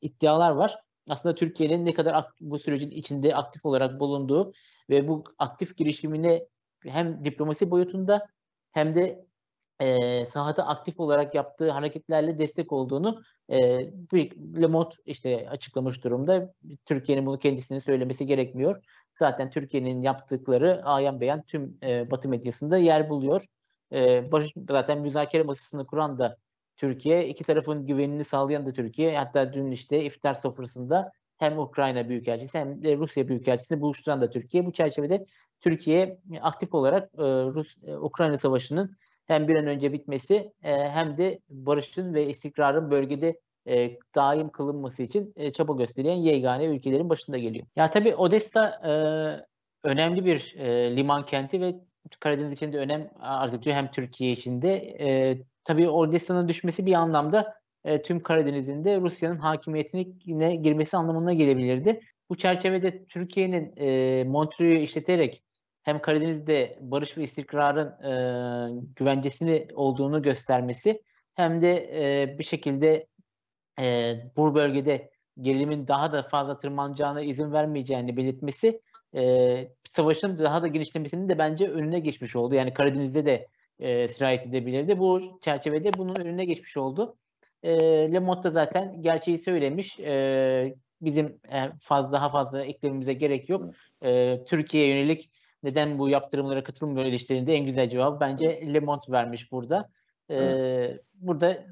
iddialar 0.00 0.50
var. 0.50 0.76
Aslında 1.08 1.34
Türkiye'nin 1.34 1.86
ne 1.86 1.94
kadar 1.94 2.26
bu 2.40 2.58
sürecin 2.58 2.90
içinde 2.90 3.36
aktif 3.36 3.66
olarak 3.66 4.00
bulunduğu 4.00 4.52
ve 4.90 5.08
bu 5.08 5.24
aktif 5.38 5.76
girişimine 5.76 6.46
hem 6.86 7.24
diplomasi 7.24 7.70
boyutunda 7.70 8.26
hem 8.72 8.94
de 8.94 9.26
e, 9.80 10.26
sahada 10.26 10.66
aktif 10.66 11.00
olarak 11.00 11.34
yaptığı 11.34 11.70
hareketlerle 11.70 12.38
destek 12.38 12.72
olduğunu 12.72 13.22
e, 13.48 13.58
Le 14.60 14.66
Monde 14.66 14.94
işte 15.06 15.48
açıklamış 15.50 16.04
durumda. 16.04 16.54
Türkiye'nin 16.84 17.26
bunu 17.26 17.38
kendisinin 17.38 17.78
söylemesi 17.78 18.26
gerekmiyor. 18.26 18.82
Zaten 19.14 19.50
Türkiye'nin 19.50 20.02
yaptıkları 20.02 20.82
ayan 20.84 21.20
beyan 21.20 21.42
tüm 21.42 21.78
e, 21.82 22.10
Batı 22.10 22.28
medyasında 22.28 22.78
yer 22.78 23.10
buluyor. 23.10 23.46
E, 23.92 24.32
barış, 24.32 24.52
zaten 24.70 25.00
müzakere 25.00 25.42
masasını 25.42 25.86
kuran 25.86 26.18
da 26.18 26.36
Türkiye, 26.76 27.28
iki 27.28 27.44
tarafın 27.44 27.86
güvenini 27.86 28.24
sağlayan 28.24 28.66
da 28.66 28.72
Türkiye. 28.72 29.18
Hatta 29.18 29.52
dün 29.52 29.70
işte 29.70 30.04
iftar 30.04 30.34
sofrasında 30.34 31.12
hem 31.40 31.58
Ukrayna 31.58 32.08
Büyükelçisi 32.08 32.58
hem 32.58 32.84
de 32.84 32.96
Rusya 32.96 33.28
Büyükelçisini 33.28 33.80
buluşturan 33.80 34.20
da 34.20 34.30
Türkiye. 34.30 34.66
Bu 34.66 34.72
çerçevede 34.72 35.24
Türkiye 35.60 36.18
aktif 36.40 36.74
olarak 36.74 37.04
e, 37.14 37.22
Rus 37.24 37.76
e, 37.86 37.96
Ukrayna 37.96 38.38
Savaşı'nın 38.38 38.96
hem 39.26 39.48
bir 39.48 39.56
an 39.56 39.66
önce 39.66 39.92
bitmesi 39.92 40.52
e, 40.62 40.88
hem 40.88 41.18
de 41.18 41.40
barışın 41.48 42.14
ve 42.14 42.26
istikrarın 42.26 42.90
bölgede 42.90 43.40
e, 43.66 43.98
daim 44.14 44.48
kılınması 44.48 45.02
için 45.02 45.32
e, 45.36 45.50
çaba 45.52 45.72
gösteren 45.72 46.16
yegane 46.16 46.64
ülkelerin 46.64 47.08
başında 47.08 47.38
geliyor. 47.38 47.66
Ya 47.76 47.90
tabii 47.90 48.14
Odessa 48.14 48.66
e, 48.84 48.92
önemli 49.88 50.24
bir 50.24 50.54
e, 50.58 50.96
liman 50.96 51.26
kenti 51.26 51.60
ve 51.60 51.74
Karadeniz 52.20 52.52
için 52.52 52.72
de 52.72 52.78
önem 52.78 53.10
arz 53.20 53.54
ediyor 53.54 53.76
hem 53.76 53.90
Türkiye 53.90 54.32
için 54.32 54.62
de. 54.62 54.74
E, 55.00 55.38
tabii 55.64 55.88
Odessa'nın 55.88 56.48
düşmesi 56.48 56.86
bir 56.86 56.94
anlamda 56.94 57.59
e, 57.84 58.02
tüm 58.02 58.22
Karadeniz'in 58.22 58.84
de 58.84 59.00
Rusya'nın 59.00 59.38
hakimiyetine 59.38 60.56
girmesi 60.56 60.96
anlamına 60.96 61.32
gelebilirdi. 61.32 62.00
Bu 62.30 62.36
çerçevede 62.36 63.04
Türkiye'nin 63.04 63.76
e, 63.76 64.24
Montreux'u 64.24 64.82
işleterek 64.82 65.42
hem 65.82 66.00
Karadeniz'de 66.00 66.78
barış 66.80 67.18
ve 67.18 67.22
istikrarın 67.22 67.88
e, 68.02 68.12
güvencesini 68.96 69.68
olduğunu 69.74 70.22
göstermesi 70.22 71.02
hem 71.34 71.62
de 71.62 71.72
e, 71.94 72.38
bir 72.38 72.44
şekilde 72.44 73.06
e, 73.80 74.14
bu 74.36 74.54
bölgede 74.54 75.10
gerilimin 75.40 75.88
daha 75.88 76.12
da 76.12 76.22
fazla 76.22 76.60
tırmanacağına 76.60 77.20
izin 77.20 77.52
vermeyeceğini 77.52 78.16
belirtmesi 78.16 78.80
e, 79.14 79.68
savaşın 79.84 80.38
daha 80.38 80.62
da 80.62 80.66
genişlemesinin 80.66 81.28
de 81.28 81.38
bence 81.38 81.68
önüne 81.68 82.00
geçmiş 82.00 82.36
oldu. 82.36 82.54
Yani 82.54 82.72
Karadeniz'de 82.72 83.26
de 83.26 83.46
e, 83.78 84.08
sirayet 84.08 84.46
edebilirdi. 84.46 84.98
Bu 84.98 85.38
çerçevede 85.42 85.92
bunun 85.92 86.14
önüne 86.14 86.44
geçmiş 86.44 86.76
oldu. 86.76 87.16
E, 87.62 87.72
Le 88.14 88.20
Monde 88.20 88.42
da 88.42 88.50
zaten 88.50 89.02
gerçeği 89.02 89.38
söylemiş. 89.38 90.00
E, 90.00 90.74
bizim 91.00 91.40
fazla 91.80 92.12
daha 92.12 92.30
fazla 92.30 92.64
eklememize 92.64 93.12
gerek 93.12 93.48
yok. 93.48 93.74
E, 94.02 94.40
Türkiye'ye 94.44 94.96
yönelik 94.96 95.30
neden 95.62 95.98
bu 95.98 96.08
yaptırımlara 96.08 96.64
katılmıyor 96.64 97.06
eleştirinde 97.06 97.54
en 97.54 97.66
güzel 97.66 97.90
cevabı 97.90 98.20
bence 98.20 98.74
Le 98.74 98.80
Monde 98.80 99.12
vermiş 99.12 99.52
burada. 99.52 99.90
E, 100.28 100.34
evet. 100.36 101.00
Burada 101.14 101.66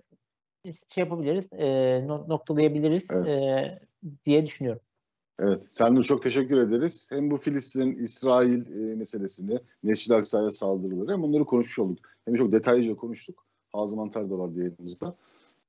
şey 0.95 1.05
yapabiliriz, 1.05 1.53
e, 1.53 2.07
noktalayabiliriz 2.07 3.09
evet. 3.11 3.29
e, 3.29 3.79
diye 4.25 4.47
düşünüyorum. 4.47 4.83
Evet, 5.41 5.65
sen 5.65 5.97
de 5.97 6.03
çok 6.03 6.23
teşekkür 6.23 6.59
ederiz. 6.59 7.09
Hem 7.13 7.31
bu 7.31 7.37
Filistin, 7.37 7.93
İsrail 7.93 8.91
e, 8.91 8.95
meselesini, 8.95 9.59
Mescid-i 9.83 10.15
Aksa'ya 10.15 10.51
saldırıları 10.51 11.13
hem 11.13 11.25
onları 11.25 11.45
konuşmuş 11.45 11.79
olduk. 11.79 12.07
Hem 12.25 12.35
çok 12.35 12.53
detaylıca 12.53 12.95
konuştuk. 12.95 13.47
Hazım 13.73 13.99
Antar 13.99 14.31
da 14.31 14.39
var 14.39 14.51
yayınımızda. 14.57 15.15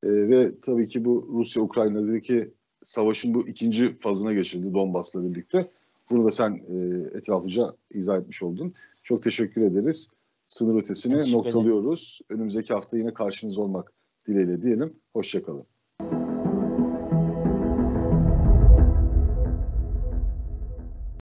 E, 0.04 0.08
ve 0.08 0.60
tabii 0.62 0.88
ki 0.88 1.06
bu 1.06 1.30
Rusya-Ukrayna'daki 1.34 2.52
savaşın 2.84 3.34
bu 3.34 3.48
ikinci 3.48 3.94
fazına 3.94 4.34
geçildi 4.34 4.74
Donbas'la 4.74 5.24
birlikte. 5.24 5.70
Bunu 6.10 6.26
da 6.26 6.32
sen 6.32 6.62
e, 6.68 6.78
etraflıca 7.18 7.74
izah 7.92 8.18
etmiş 8.18 8.44
oldun. 8.44 8.74
Çok 9.04 9.24
teşekkür 9.24 9.62
ederiz. 9.62 10.12
Sınır 10.46 10.82
ötesini 10.82 11.32
noktalıyoruz. 11.32 12.22
Önümüzdeki 12.30 12.74
hafta 12.74 12.98
yine 12.98 13.14
karşınızda 13.14 13.62
olmak 13.62 13.94
dileğiyle 14.28 14.62
diyelim. 14.62 14.94
Hoşçakalın. 15.14 15.66